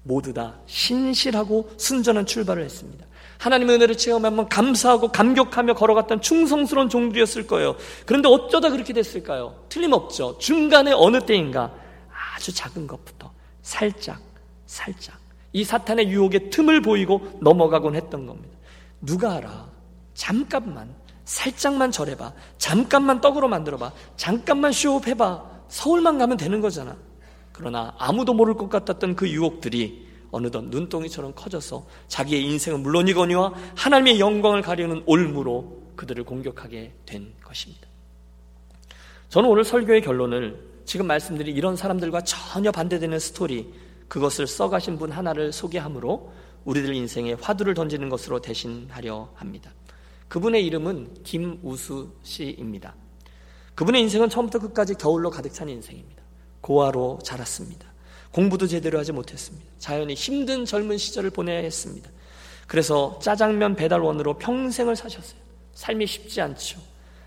모두 0.02 0.32
다 0.32 0.54
신실하고 0.66 1.70
순전한 1.76 2.26
출발을 2.26 2.64
했습니다 2.64 3.05
하나님의 3.38 3.76
은혜를 3.76 3.96
체험하면 3.96 4.48
감사하고 4.48 5.08
감격하며 5.08 5.74
걸어갔던 5.74 6.20
충성스러운 6.20 6.88
종들이었을 6.88 7.46
거예요. 7.46 7.76
그런데 8.04 8.28
어쩌다 8.28 8.70
그렇게 8.70 8.92
됐을까요? 8.92 9.54
틀림없죠. 9.68 10.38
중간에 10.38 10.92
어느 10.92 11.20
때인가 11.24 11.72
아주 12.36 12.52
작은 12.52 12.86
것부터 12.86 13.30
살짝, 13.62 14.20
살짝 14.66 15.16
이 15.52 15.64
사탄의 15.64 16.08
유혹에 16.08 16.50
틈을 16.50 16.82
보이고 16.82 17.38
넘어가곤 17.40 17.96
했던 17.96 18.26
겁니다. 18.26 18.56
누가 19.00 19.36
알아? 19.36 19.68
잠깐만, 20.14 20.94
살짝만 21.24 21.90
절해봐. 21.90 22.32
잠깐만 22.58 23.20
떡으로 23.20 23.48
만들어봐. 23.48 23.92
잠깐만 24.16 24.72
쇼업 24.72 25.06
해봐. 25.06 25.42
서울만 25.68 26.18
가면 26.18 26.36
되는 26.36 26.60
거잖아. 26.60 26.96
그러나 27.52 27.94
아무도 27.98 28.34
모를 28.34 28.54
것 28.54 28.68
같았던 28.68 29.16
그 29.16 29.28
유혹들이 29.28 30.05
어느덧 30.36 30.64
눈덩이처럼 30.64 31.32
커져서 31.34 31.86
자기의 32.08 32.44
인생은 32.44 32.80
물론이거니와 32.80 33.52
하나님의 33.74 34.20
영광을 34.20 34.62
가리는 34.62 35.02
올무로 35.06 35.82
그들을 35.96 36.24
공격하게 36.24 36.92
된 37.06 37.32
것입니다. 37.42 37.88
저는 39.30 39.48
오늘 39.48 39.64
설교의 39.64 40.02
결론을 40.02 40.76
지금 40.84 41.06
말씀드린 41.06 41.56
이런 41.56 41.74
사람들과 41.74 42.20
전혀 42.22 42.70
반대되는 42.70 43.18
스토리, 43.18 43.72
그것을 44.08 44.46
써가신 44.46 44.98
분 44.98 45.10
하나를 45.10 45.52
소개함으로 45.52 46.32
우리들 46.64 46.94
인생에 46.94 47.32
화두를 47.34 47.74
던지는 47.74 48.08
것으로 48.08 48.40
대신하려 48.40 49.30
합니다. 49.34 49.72
그분의 50.28 50.64
이름은 50.66 51.22
김우수 51.24 52.12
씨입니다. 52.22 52.94
그분의 53.74 54.02
인생은 54.02 54.28
처음부터 54.28 54.58
끝까지 54.58 54.94
겨울로 54.94 55.30
가득 55.30 55.52
찬 55.52 55.68
인생입니다. 55.68 56.22
고아로 56.60 57.18
자랐습니다. 57.22 57.95
공부도 58.36 58.66
제대로 58.66 58.98
하지 58.98 59.12
못했습니다. 59.12 59.66
자연히 59.78 60.12
힘든 60.12 60.66
젊은 60.66 60.98
시절을 60.98 61.30
보내야 61.30 61.60
했습니다. 61.60 62.10
그래서 62.66 63.18
짜장면 63.22 63.76
배달원으로 63.76 64.34
평생을 64.34 64.94
사셨어요. 64.94 65.40
삶이 65.72 66.06
쉽지 66.06 66.42
않죠. 66.42 66.78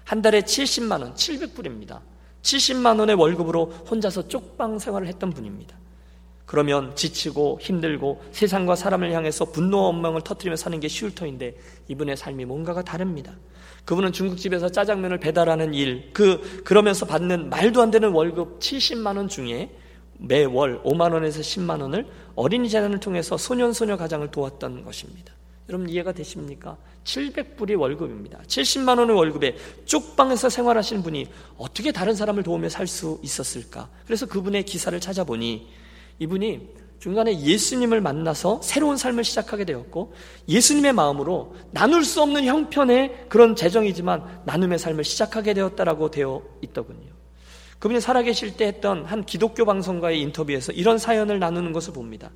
한 0.04 0.22
달에 0.22 0.42
70만 0.42 1.02
원, 1.02 1.16
700불입니다. 1.16 2.02
70만 2.44 3.00
원의 3.00 3.16
월급으로 3.16 3.66
혼자서 3.90 4.28
쪽방 4.28 4.78
생활을 4.78 5.08
했던 5.08 5.32
분입니다. 5.32 5.76
그러면 6.46 6.96
지치고 6.96 7.58
힘들고 7.60 8.22
세상과 8.32 8.76
사람을 8.76 9.12
향해서 9.12 9.46
분노와 9.46 9.88
원망을 9.88 10.22
터뜨리며 10.22 10.58
사는 10.58 10.80
게 10.80 10.88
쉬울 10.88 11.16
터인데 11.16 11.58
이분의 11.88 12.18
삶이 12.18 12.46
뭔가가 12.46 12.84
다릅니다. 12.84 13.34
그분은 13.86 14.12
중국집에서 14.12 14.70
짜장면을 14.70 15.18
배달하는 15.18 15.74
일, 15.74 16.12
그, 16.14 16.62
그러면서 16.64 17.08
받는 17.08 17.50
말도 17.50 17.82
안 17.82 17.90
되는 17.90 18.12
월급 18.12 18.60
70만 18.60 19.18
원 19.18 19.28
중에 19.28 19.72
매월 20.20 20.82
5만 20.84 21.14
원에서 21.14 21.42
10만 21.42 21.82
원을 21.82 22.06
어린이 22.36 22.70
재단을 22.70 23.00
통해서 23.00 23.38
소년 23.38 23.74
소녀 23.74 23.98
가장을 23.98 24.30
도왔던 24.30 24.84
것입니다. 24.84 25.34
여러분 25.70 25.88
이해가 25.88 26.12
되십니까? 26.12 26.78
700불이 27.04 27.80
월급입니다. 27.80 28.40
70만 28.48 28.98
원의 29.00 29.16
월급에 29.16 29.56
쪽방에서 29.86 30.50
생활하시는 30.50 31.04
분이 31.04 31.28
어떻게 31.58 31.92
다른 31.92 32.16
사람을 32.16 32.44
도우며 32.44 32.70
살 32.70 32.88
수 32.88 33.20
있었을까? 33.22 33.88
그래서 34.06 34.26
그분의 34.26 34.64
기사를 34.64 35.00
찾아보니 35.00 35.68
이분이 36.18 36.80
중간에 37.00 37.40
예수님을 37.40 38.02
만나서 38.02 38.62
새로운 38.62 38.98
삶을 38.98 39.24
시작하게 39.24 39.64
되었고 39.64 40.14
예수님의 40.50 40.92
마음으로 40.94 41.56
나눌 41.72 42.04
수 42.04 42.22
없는 42.22 42.46
형편의 42.46 43.28
그런 43.30 43.56
재정이지만 43.56 44.42
나눔의 44.46 44.80
삶을 44.80 45.04
시작하게 45.04 45.54
되었다라고 45.54 46.12
되어 46.12 46.44
있더군요. 46.62 47.19
그분이 47.80 48.02
살아계실 48.02 48.58
때 48.58 48.68
했던 48.68 49.06
한 49.06 49.26
기독교 49.26 49.66
방송과의 49.66 50.22
인터뷰에서 50.22 50.72
이런 50.74 50.98
사연을 50.98 51.40
나누는 51.40 51.72
것을 51.72 51.94
봅니다. 51.94 52.30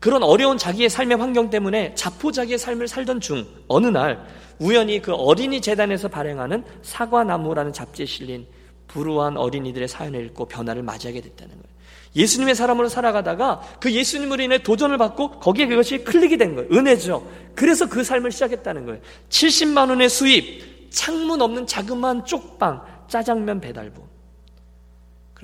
그런 0.00 0.22
어려운 0.22 0.58
자기의 0.58 0.88
삶의 0.88 1.18
환경 1.18 1.50
때문에 1.50 1.94
자포자기의 1.94 2.58
삶을 2.58 2.88
살던 2.88 3.20
중 3.20 3.46
어느 3.68 3.86
날 3.86 4.26
우연히 4.58 5.00
그 5.00 5.12
어린이 5.12 5.60
재단에서 5.60 6.08
발행하는 6.08 6.64
사과나무라는 6.82 7.72
잡지에 7.72 8.06
실린 8.06 8.46
불우한 8.88 9.36
어린이들의 9.36 9.88
사연을 9.88 10.24
읽고 10.26 10.46
변화를 10.46 10.82
맞이하게 10.82 11.20
됐다는 11.20 11.52
거예요. 11.54 11.76
예수님의 12.14 12.54
사람으로 12.54 12.88
살아가다가 12.88 13.60
그 13.78 13.92
예수님으로 13.92 14.42
인해 14.42 14.62
도전을 14.62 14.96
받고 14.96 15.40
거기에 15.40 15.66
그것이 15.66 15.98
클릭이 15.98 16.38
된 16.38 16.54
거예요. 16.54 16.70
은혜죠. 16.72 17.28
그래서 17.54 17.86
그 17.86 18.02
삶을 18.02 18.32
시작했다는 18.32 18.86
거예요. 18.86 19.00
70만 19.28 19.90
원의 19.90 20.08
수입, 20.08 20.90
창문 20.90 21.42
없는 21.42 21.66
자그마한 21.66 22.24
쪽방, 22.24 22.82
짜장면 23.08 23.60
배달부. 23.60 24.15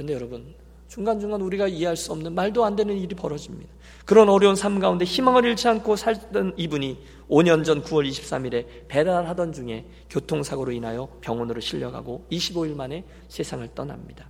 그런데 0.02 0.14
여러분, 0.14 0.54
중간중간 0.88 1.40
우리가 1.42 1.68
이해할 1.68 1.96
수 1.96 2.10
없는 2.10 2.34
말도 2.34 2.64
안 2.64 2.74
되는 2.74 2.98
일이 2.98 3.14
벌어집니다. 3.14 3.72
그런 4.04 4.28
어려운 4.28 4.56
삶 4.56 4.80
가운데 4.80 5.04
희망을 5.04 5.44
잃지 5.44 5.68
않고 5.68 5.94
살던 5.94 6.54
이분이 6.56 6.98
5년 7.30 7.64
전 7.64 7.82
9월 7.84 8.08
23일에 8.08 8.66
배달하던 8.88 9.52
중에 9.52 9.86
교통사고로 10.10 10.72
인하여 10.72 11.08
병원으로 11.20 11.60
실려가고 11.60 12.26
25일 12.32 12.74
만에 12.74 13.04
세상을 13.28 13.66
떠납니다. 13.76 14.28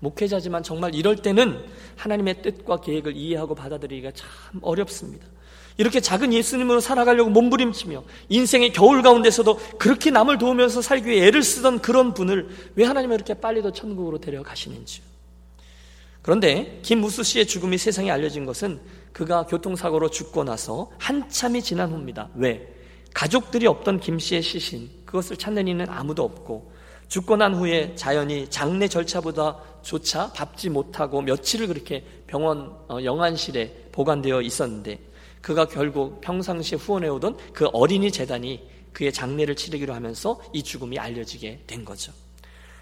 목회자지만 0.00 0.62
정말 0.62 0.94
이럴 0.94 1.16
때는 1.16 1.64
하나님의 1.96 2.42
뜻과 2.42 2.82
계획을 2.82 3.16
이해하고 3.16 3.54
받아들이기가 3.54 4.10
참 4.10 4.28
어렵습니다. 4.60 5.26
이렇게 5.76 6.00
작은 6.00 6.32
예수님으로 6.32 6.80
살아가려고 6.80 7.30
몸부림치며 7.30 8.04
인생의 8.28 8.72
겨울 8.72 9.02
가운데서도 9.02 9.58
그렇게 9.78 10.10
남을 10.10 10.38
도우면서 10.38 10.82
살기 10.82 11.08
위해 11.08 11.26
애를 11.26 11.42
쓰던 11.42 11.80
그런 11.80 12.14
분을 12.14 12.48
왜 12.74 12.84
하나님은 12.84 13.16
이렇게 13.16 13.34
빨리도 13.34 13.72
천국으로 13.72 14.18
데려가시는지요. 14.18 15.04
그런데 16.20 16.78
김무수 16.82 17.22
씨의 17.22 17.46
죽음이 17.46 17.78
세상에 17.78 18.10
알려진 18.10 18.46
것은 18.46 18.80
그가 19.12 19.46
교통사고로 19.46 20.10
죽고 20.10 20.44
나서 20.44 20.90
한참이 20.98 21.62
지난 21.62 21.90
후입니다. 21.90 22.28
왜? 22.34 22.68
가족들이 23.12 23.66
없던 23.66 24.00
김 24.00 24.18
씨의 24.18 24.40
시신, 24.40 24.88
그것을 25.04 25.36
찾는 25.36 25.68
이는 25.68 25.86
아무도 25.88 26.22
없고 26.22 26.72
죽고 27.08 27.36
난 27.36 27.54
후에 27.54 27.94
자연히 27.94 28.48
장례 28.48 28.88
절차보다 28.88 29.58
조차 29.82 30.32
밟지 30.32 30.70
못하고 30.70 31.20
며칠을 31.20 31.66
그렇게 31.66 32.02
병원 32.26 32.74
어, 32.88 32.98
영안실에 33.04 33.88
보관되어 33.92 34.40
있었는데 34.40 34.98
그가 35.42 35.66
결국 35.66 36.20
평상시에 36.20 36.78
후원해오던 36.78 37.36
그 37.52 37.66
어린이 37.72 38.10
재단이 38.10 38.62
그의 38.92 39.12
장례를 39.12 39.56
치르기로 39.56 39.92
하면서 39.92 40.40
이 40.52 40.62
죽음이 40.62 40.98
알려지게 40.98 41.64
된 41.66 41.84
거죠. 41.84 42.12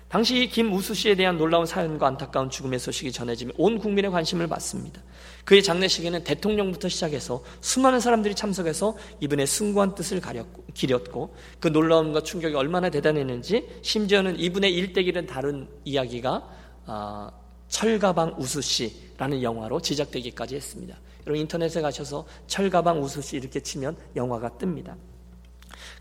당시 0.09 0.49
김우수 0.49 0.93
씨에 0.93 1.15
대한 1.15 1.39
놀라운 1.39 1.65
사연과 1.65 2.05
안타까운 2.09 2.51
죽음의 2.51 2.81
소식이 2.81 3.13
전해지며 3.13 3.53
온 3.57 3.79
국민의 3.79 4.11
관심을 4.11 4.49
받습니다. 4.49 5.01
그의 5.45 5.63
장례식에는 5.63 6.25
대통령부터 6.25 6.89
시작해서 6.89 7.45
수많은 7.61 8.01
사람들이 8.01 8.35
참석해서 8.35 8.97
이분의 9.21 9.47
숭고한 9.47 9.95
뜻을 9.95 10.21
가렸고, 10.21 10.65
기렸고 10.75 11.35
그 11.61 11.69
놀라움과 11.69 12.23
충격이 12.23 12.57
얼마나 12.57 12.91
대단했는지 12.91 13.69
심지어는 13.83 14.41
이분의 14.41 14.75
일대기를 14.75 15.27
다룬 15.27 15.69
이야기가 15.85 16.49
어, 16.87 17.31
철가방 17.69 18.35
우수 18.37 18.61
씨라는 18.61 19.43
영화로 19.43 19.81
제작되기까지 19.81 20.57
했습니다. 20.57 20.99
여러분 21.27 21.41
인터넷에 21.41 21.81
가셔서 21.81 22.27
철가방 22.47 23.03
우수 23.03 23.23
씨 23.23 23.37
이렇게 23.37 23.61
치면 23.61 23.97
영화가 24.17 24.51
뜹니다. 24.59 24.97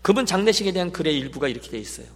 그분 0.02 0.26
장례식에 0.26 0.72
대한 0.72 0.90
글의 0.92 1.16
일부가 1.18 1.48
이렇게 1.48 1.70
되어 1.70 1.80
있어요. 1.80 2.06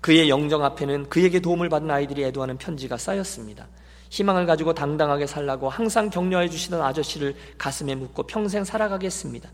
그의 0.00 0.28
영정 0.28 0.64
앞에는 0.64 1.08
그에게 1.08 1.40
도움을 1.40 1.68
받은 1.68 1.90
아이들이 1.90 2.24
애도하는 2.24 2.58
편지가 2.58 2.96
쌓였습니다. 2.96 3.68
희망을 4.10 4.46
가지고 4.46 4.72
당당하게 4.74 5.26
살라고 5.26 5.68
항상 5.68 6.08
격려해 6.10 6.48
주시던 6.48 6.80
아저씨를 6.80 7.34
가슴에 7.58 7.94
묻고 7.94 8.24
평생 8.24 8.64
살아가겠습니다. 8.64 9.50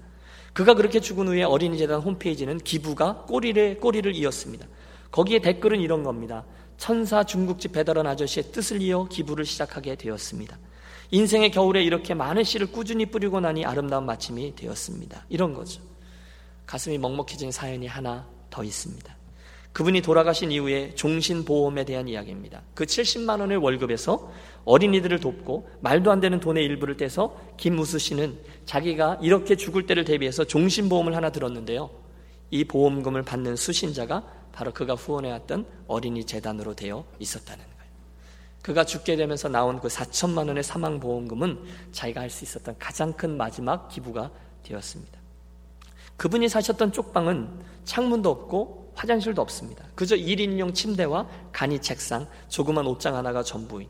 그가 0.53 0.75
그렇게 0.75 1.01
죽은 1.01 1.27
후에 1.29 1.43
어린이재단 1.43 2.01
홈페이지는 2.01 2.59
기부가 2.59 3.25
꼬리를, 3.27 3.81
꼬리를 3.81 4.14
이었습니다. 4.14 4.66
거기에 5.11 5.41
댓글은 5.41 5.81
이런 5.81 6.05
겁니다. 6.05 6.45
천사 6.77 7.25
중국집 7.25 7.72
배달원 7.72 8.07
아저씨의 8.07 8.53
뜻을 8.53 8.83
이어 8.83 9.07
기부를 9.09 9.45
시작하게 9.45 9.97
되었습니다. 9.97 10.57
인생의 11.14 11.52
겨울에 11.52 11.80
이렇게 11.80 12.12
많은 12.12 12.42
씨를 12.42 12.72
꾸준히 12.72 13.06
뿌리고 13.06 13.38
나니 13.38 13.64
아름다운 13.64 14.04
마침이 14.04 14.56
되었습니다. 14.56 15.26
이런 15.28 15.54
거죠. 15.54 15.80
가슴이 16.66 16.98
먹먹해진 16.98 17.52
사연이 17.52 17.86
하나 17.86 18.26
더 18.50 18.64
있습니다. 18.64 19.16
그분이 19.72 20.02
돌아가신 20.02 20.50
이후에 20.50 20.92
종신보험에 20.96 21.84
대한 21.84 22.08
이야기입니다. 22.08 22.62
그 22.74 22.84
70만 22.84 23.38
원의 23.38 23.58
월급에서 23.58 24.32
어린이들을 24.64 25.20
돕고 25.20 25.68
말도 25.82 26.10
안 26.10 26.18
되는 26.18 26.40
돈의 26.40 26.64
일부를 26.64 26.96
떼서 26.96 27.36
김무수 27.58 28.00
씨는 28.00 28.36
자기가 28.64 29.20
이렇게 29.22 29.54
죽을 29.54 29.86
때를 29.86 30.04
대비해서 30.04 30.42
종신보험을 30.42 31.14
하나 31.14 31.30
들었는데요. 31.30 31.90
이 32.50 32.64
보험금을 32.64 33.22
받는 33.22 33.54
수신자가 33.54 34.24
바로 34.50 34.72
그가 34.72 34.94
후원해왔던 34.94 35.64
어린이 35.86 36.24
재단으로 36.24 36.74
되어 36.74 37.04
있었다는. 37.20 37.74
그가 38.64 38.82
죽게 38.82 39.16
되면서 39.16 39.50
나온 39.50 39.78
그 39.78 39.88
4천만 39.88 40.48
원의 40.48 40.62
사망 40.64 40.98
보험금은 40.98 41.58
자기가 41.92 42.22
할 42.22 42.30
수 42.30 42.44
있었던 42.44 42.74
가장 42.78 43.12
큰 43.12 43.36
마지막 43.36 43.90
기부가 43.90 44.30
되었습니다. 44.62 45.18
그분이 46.16 46.48
사셨던 46.48 46.92
쪽방은 46.92 47.46
창문도 47.84 48.30
없고 48.30 48.92
화장실도 48.94 49.42
없습니다. 49.42 49.84
그저 49.94 50.16
1인용 50.16 50.74
침대와 50.74 51.28
간이 51.52 51.80
책상, 51.80 52.26
조그만 52.48 52.86
옷장 52.86 53.14
하나가 53.14 53.42
전부인 53.42 53.86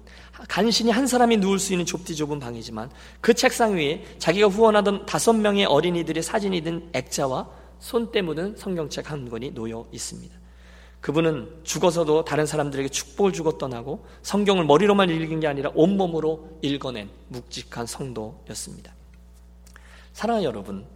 간신히 0.49 0.91
한 0.91 1.07
사람이 1.07 1.37
누울 1.37 1.61
수 1.61 1.73
있는 1.73 1.87
좁디 1.87 2.17
좁은 2.17 2.41
방이지만 2.41 2.91
그 3.21 3.33
책상 3.33 3.77
위에 3.77 4.03
자기가 4.19 4.49
후원하던 4.49 5.07
다섯 5.07 5.35
명의 5.35 5.67
어린이들의 5.67 6.21
사진이 6.21 6.63
든 6.63 6.91
액자와 6.93 7.49
손때 7.79 8.23
묻은 8.23 8.57
성경책 8.57 9.13
한 9.13 9.31
권이 9.31 9.55
놓여 9.55 9.87
있습니다. 9.93 10.44
그분은 11.05 11.61
죽어서도 11.65 12.25
다른 12.25 12.47
사람들에게 12.47 12.89
축복을 12.89 13.35
주고 13.35 13.59
떠나고 13.59 14.07
성경을 14.23 14.65
머리로만 14.65 15.11
읽은 15.11 15.39
게 15.39 15.47
아니라 15.47 15.71
온몸으로 15.75 16.59
읽어낸 16.63 17.11
묵직한 17.29 17.85
성도였습니다. 17.85 18.95
사랑하는 20.15 20.49
여러분, 20.49 20.87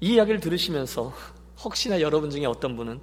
이 0.00 0.14
이야기를 0.14 0.40
들으시면서 0.40 1.14
혹시나 1.62 2.00
여러분 2.00 2.28
중에 2.28 2.44
어떤 2.44 2.74
분은 2.74 2.98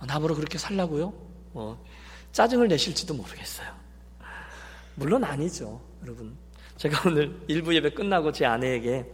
어, 0.00 0.06
나보러 0.06 0.36
그렇게 0.36 0.56
살라고요? 0.56 1.12
뭐 1.52 1.84
짜증을 2.32 2.68
내실지도 2.68 3.12
모르겠어요. 3.12 3.68
물론 4.94 5.22
아니죠, 5.22 5.82
여러분. 6.02 6.34
제가 6.78 7.10
오늘 7.10 7.38
일부 7.46 7.74
예배 7.76 7.90
끝나고 7.90 8.32
제 8.32 8.46
아내에게 8.46 9.04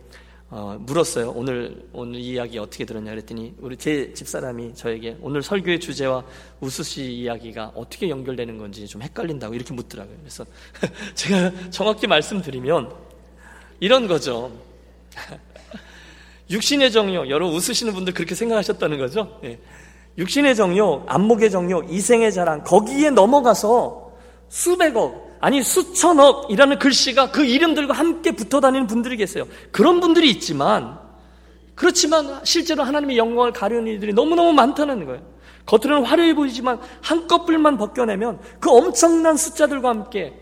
어, 0.51 0.77
물었어요. 0.79 1.31
오늘 1.31 1.85
오늘 1.93 2.21
이야기 2.21 2.59
어떻게 2.59 2.85
들었냐 2.85 3.11
그랬더니 3.11 3.55
우리 3.61 3.77
제 3.77 4.13
집사람이 4.13 4.75
저에게 4.75 5.17
오늘 5.21 5.43
설교의 5.43 5.81
주제와 5.81 6.23
우수 6.61 6.83
씨 6.83 7.05
이야기가 7.13 7.73
어떻게 7.75 8.09
연결되는 8.09 8.59
건지 8.59 8.87
좀 8.87 9.03
헷갈린다고 9.03 9.55
이렇게 9.55 9.75
묻더라고요. 9.75 10.17
그래서 10.21 10.45
제가 11.15 11.71
정확히 11.71 12.07
말씀드리면 12.07 12.93
이런 13.81 14.07
거죠. 14.07 14.53
육신의 16.51 16.93
정욕, 16.93 17.31
여러분 17.31 17.57
웃으시는 17.57 17.95
분들 17.95 18.13
그렇게 18.13 18.35
생각하셨다는 18.35 18.99
거죠. 18.99 19.41
네. 19.43 19.59
육신의 20.19 20.55
정욕, 20.55 21.05
안목의 21.09 21.51
정욕, 21.51 21.91
이생의 21.91 22.33
자랑, 22.33 22.63
거기에 22.63 23.11
넘어가서 23.11 24.13
수백억, 24.49 25.24
아니 25.45 25.63
수천억이라는 25.63 26.79
글씨가 26.79 27.31
그 27.31 27.45
이름들과 27.45 27.93
함께 27.93 28.33
붙어 28.33 28.61
다니는 28.61 28.87
분들이 28.87 29.19
계세요. 29.19 29.47
그런 29.73 30.01
분들이 30.01 30.31
있지만, 30.31 30.99
그렇지만 31.75 32.41
실제로 32.45 32.83
하나님의 32.83 33.19
영광을 33.19 33.53
가려는 33.53 33.93
이들이 33.93 34.15
너무너무 34.15 34.55
많다는 34.55 35.05
거예요. 35.05 35.21
겉으로는 35.67 36.07
화려해 36.07 36.35
보이지만 36.35 36.81
한꺼풀만 37.03 37.77
벗겨내면 37.77 38.39
그 38.59 38.71
엄청난 38.71 39.37
숫자들과 39.37 39.91
함께 39.91 40.33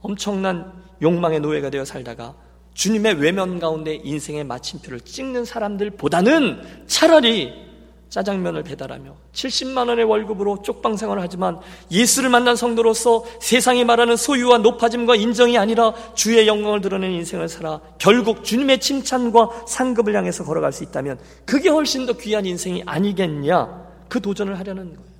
엄청난 0.00 0.72
욕망의 1.02 1.40
노예가 1.40 1.68
되어 1.68 1.84
살다가 1.84 2.34
주님의 2.72 3.16
외면 3.16 3.58
가운데 3.58 4.00
인생의 4.02 4.44
마침표를 4.44 5.00
찍는 5.00 5.44
사람들보다는 5.44 6.86
차라리 6.86 7.65
짜장면을 8.08 8.62
배달하며 8.62 9.14
70만 9.32 9.88
원의 9.88 10.04
월급으로 10.04 10.62
쪽방 10.62 10.96
생활을 10.96 11.22
하지만 11.22 11.58
예수를 11.90 12.30
만난 12.30 12.56
성도로서 12.56 13.24
세상이 13.40 13.84
말하는 13.84 14.16
소유와 14.16 14.58
높아짐과 14.58 15.16
인정이 15.16 15.58
아니라 15.58 15.92
주의 16.14 16.46
영광을 16.46 16.80
드러내는 16.80 17.14
인생을 17.16 17.48
살아 17.48 17.80
결국 17.98 18.44
주님의 18.44 18.80
칭찬과 18.80 19.66
상급을 19.66 20.14
향해서 20.14 20.44
걸어갈 20.44 20.72
수 20.72 20.84
있다면 20.84 21.18
그게 21.44 21.68
훨씬 21.68 22.06
더 22.06 22.12
귀한 22.14 22.46
인생이 22.46 22.82
아니겠냐 22.86 23.86
그 24.08 24.20
도전을 24.20 24.58
하려는 24.58 24.94
거예요. 24.94 25.16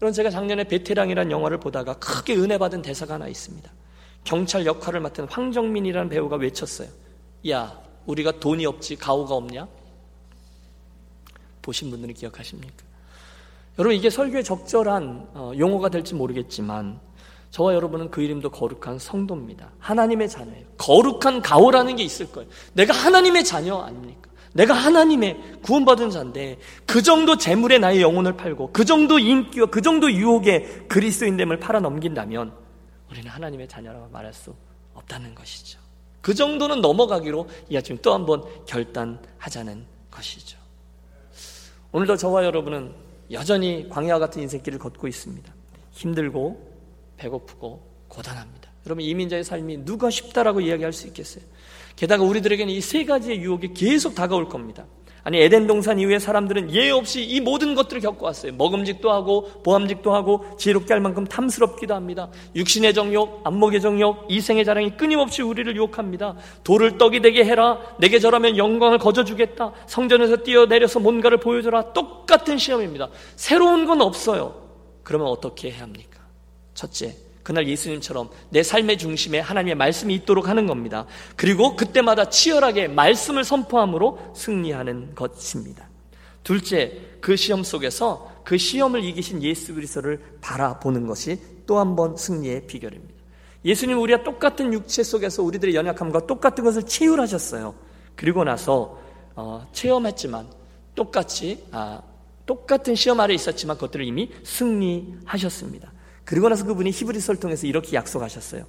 여러분 0.00 0.14
제가 0.14 0.30
작년에 0.30 0.64
베테랑이라는 0.64 1.30
영화를 1.30 1.58
보다가 1.58 1.94
크게 1.94 2.36
은혜 2.36 2.56
받은 2.58 2.82
대사가 2.82 3.14
하나 3.14 3.28
있습니다. 3.28 3.70
경찰 4.24 4.66
역할을 4.66 5.00
맡은 5.00 5.26
황정민이라는 5.28 6.08
배우가 6.08 6.36
외쳤어요. 6.36 6.88
야, 7.48 7.78
우리가 8.06 8.32
돈이 8.32 8.66
없지 8.66 8.96
가오가 8.96 9.34
없냐? 9.34 9.66
보신 11.62 11.90
분들은 11.90 12.14
기억하십니까? 12.14 12.84
여러분 13.78 13.96
이게 13.96 14.10
설교에 14.10 14.42
적절한 14.42 15.28
어, 15.34 15.52
용어가 15.58 15.88
될지 15.88 16.14
모르겠지만 16.14 17.00
저와 17.50 17.74
여러분은 17.74 18.10
그 18.10 18.22
이름도 18.22 18.50
거룩한 18.50 18.98
성도입니다. 18.98 19.70
하나님의 19.78 20.28
자녀예요. 20.28 20.64
거룩한 20.78 21.42
가오라는 21.42 21.96
게 21.96 22.02
있을 22.04 22.30
거예요. 22.30 22.48
내가 22.74 22.94
하나님의 22.94 23.44
자녀 23.44 23.78
아닙니까? 23.78 24.30
내가 24.52 24.74
하나님의 24.74 25.58
구원받은 25.62 26.10
자인데 26.10 26.58
그 26.86 27.02
정도 27.02 27.36
재물에 27.36 27.78
나의 27.78 28.02
영혼을 28.02 28.36
팔고 28.36 28.70
그 28.72 28.84
정도 28.84 29.18
인기와 29.18 29.66
그 29.66 29.80
정도 29.80 30.10
유혹에 30.12 30.84
그리스도인됨을 30.88 31.58
팔아 31.60 31.80
넘긴다면 31.80 32.52
우리는 33.10 33.28
하나님의 33.30 33.68
자녀라고 33.68 34.08
말할 34.12 34.32
수 34.32 34.54
없다는 34.94 35.34
것이죠. 35.34 35.78
그 36.20 36.34
정도는 36.34 36.80
넘어가기로 36.80 37.48
이 37.68 37.76
아침 37.76 37.96
또 37.98 38.12
한 38.12 38.26
번 38.26 38.44
결단하자는 38.66 39.86
것이죠. 40.10 40.58
오늘도 41.92 42.16
저와 42.16 42.44
여러분은 42.44 42.92
여전히 43.32 43.88
광야와 43.88 44.18
같은 44.18 44.42
인생길을 44.42 44.78
걷고 44.78 45.08
있습니다. 45.08 45.52
힘들고 45.92 46.68
배고프고 47.16 47.82
고단합니다. 48.08 48.70
여러분 48.86 49.04
이민자의 49.04 49.44
삶이 49.44 49.84
누가 49.84 50.08
쉽다라고 50.10 50.60
이야기할 50.60 50.92
수 50.92 51.06
있겠어요? 51.08 51.44
게다가 51.96 52.24
우리들에게는 52.24 52.72
이 52.72 52.80
세 52.80 53.04
가지의 53.04 53.40
유혹이 53.40 53.74
계속 53.74 54.14
다가올 54.14 54.48
겁니다. 54.48 54.86
아니 55.22 55.38
에덴 55.40 55.66
동산 55.66 55.98
이후에 55.98 56.18
사람들은 56.18 56.72
예 56.74 56.90
없이 56.90 57.22
이 57.22 57.40
모든 57.40 57.74
것들을 57.74 58.00
겪어왔어요. 58.00 58.52
먹음직도 58.54 59.10
하고 59.10 59.48
보암직도 59.62 60.14
하고 60.14 60.44
지혜롭게 60.58 60.92
할 60.92 61.00
만큼 61.00 61.24
탐스럽기도 61.26 61.94
합니다. 61.94 62.28
육신의 62.56 62.94
정욕, 62.94 63.42
안목의 63.44 63.80
정욕, 63.80 64.26
이생의 64.28 64.64
자랑이 64.64 64.96
끊임없이 64.96 65.42
우리를 65.42 65.74
유혹합니다. 65.76 66.36
돌을 66.64 66.98
떡이 66.98 67.20
되게 67.20 67.44
해라. 67.44 67.80
내게 67.98 68.18
절하면 68.18 68.56
영광을 68.56 68.98
거저주겠다. 68.98 69.72
성전에서 69.86 70.38
뛰어내려서 70.38 71.00
뭔가를 71.00 71.38
보여줘라. 71.38 71.92
똑같은 71.92 72.58
시험입니다. 72.58 73.08
새로운 73.36 73.86
건 73.86 74.00
없어요. 74.00 74.54
그러면 75.02 75.28
어떻게 75.28 75.70
해야 75.70 75.82
합니까? 75.82 76.20
첫째, 76.74 77.14
그날 77.50 77.66
예수님처럼 77.66 78.30
내 78.50 78.62
삶의 78.62 78.96
중심에 78.96 79.40
하나님의 79.40 79.74
말씀이 79.74 80.14
있도록 80.14 80.46
하는 80.48 80.68
겁니다. 80.68 81.06
그리고 81.34 81.74
그때마다 81.74 82.30
치열하게 82.30 82.86
말씀을 82.86 83.42
선포함으로 83.42 84.20
승리하는 84.36 85.16
것입니다. 85.16 85.88
둘째, 86.44 87.00
그 87.20 87.34
시험 87.34 87.64
속에서 87.64 88.30
그 88.44 88.56
시험을 88.56 89.02
이기신 89.02 89.42
예수 89.42 89.74
그리스도를 89.74 90.20
바라보는 90.40 91.08
것이 91.08 91.40
또 91.66 91.78
한 91.80 91.96
번 91.96 92.16
승리의 92.16 92.68
비결입니다. 92.68 93.14
예수님 93.64 94.00
우리와 94.00 94.22
똑같은 94.22 94.72
육체 94.72 95.02
속에서 95.02 95.42
우리들의 95.42 95.74
연약함과 95.74 96.28
똑같은 96.28 96.62
것을 96.62 96.84
치유하셨어요. 96.84 97.74
그리고 98.14 98.44
나서 98.44 98.96
어, 99.34 99.66
체험했지만 99.72 100.46
똑같이 100.94 101.64
아, 101.72 102.00
똑같은 102.46 102.94
시험 102.94 103.18
아래 103.18 103.34
있었지만 103.34 103.76
그것들을 103.76 104.04
이미 104.06 104.30
승리하셨습니다. 104.44 105.92
그리고 106.30 106.48
나서 106.48 106.64
그분이 106.64 106.92
히브리서를 106.92 107.40
통해서 107.40 107.66
이렇게 107.66 107.96
약속하셨어요. 107.96 108.64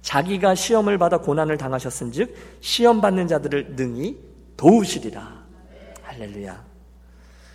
자기가 0.00 0.54
시험을 0.54 0.96
받아 0.96 1.18
고난을 1.18 1.58
당하셨은즉 1.58 2.34
시험 2.62 3.02
받는 3.02 3.28
자들을 3.28 3.76
능히 3.76 4.16
도우시리라. 4.56 5.44
할렐루야. 6.04 6.64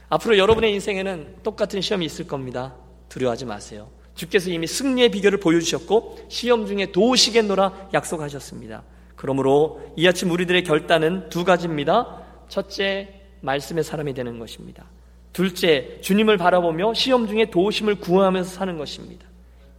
앞으로 0.10 0.38
여러분의 0.38 0.74
인생에는 0.74 1.38
똑같은 1.41 1.82
시험이 1.82 2.05
있을 2.05 2.28
겁니다. 2.28 2.76
두려워하지 3.10 3.45
마세요. 3.45 3.89
주께서 4.14 4.51
이미 4.51 4.68
승리의 4.68 5.10
비결을 5.10 5.39
보여주셨고 5.39 6.28
시험 6.30 6.68
중에 6.68 6.91
도우시겠노라 6.91 7.89
약속하셨습니다. 7.95 8.84
그러므로 9.16 9.82
이 9.95 10.08
아침 10.08 10.30
우리들의 10.30 10.66
결단은 10.66 11.30
두 11.30 11.43
가지입니다. 11.43 12.22
첫째, 12.47 13.24
말씀의 13.41 13.84
사람이 13.84 14.14
되는 14.14 14.38
것입니다. 14.38 14.86
둘째, 15.34 15.97
주님을 16.01 16.38
바라보며 16.38 16.93
시험 16.93 17.28
중에 17.28 17.49
도우심을 17.49 17.95
구하면서 17.95 18.51
사는 18.51 18.78
것입니다. 18.78 19.26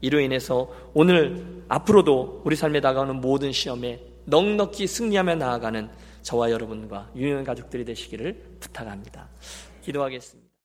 이로 0.01 0.21
인해서 0.21 0.69
오늘 0.95 1.63
앞으로도 1.69 2.43
우리 2.45 2.57
삶에 2.57 2.81
다가오는 2.81 3.21
모든 3.21 3.53
시험에 3.53 4.01
넉넉히 4.25 4.87
승리하며 4.87 5.37
나아가는 5.37 5.89
저와 6.23 6.51
여러분과 6.51 7.11
유년 7.17 7.45
가족들이 7.45 7.85
되시기를 7.85 8.59
부탁합니다. 8.61 9.29
기도하겠습니다. 9.83 10.48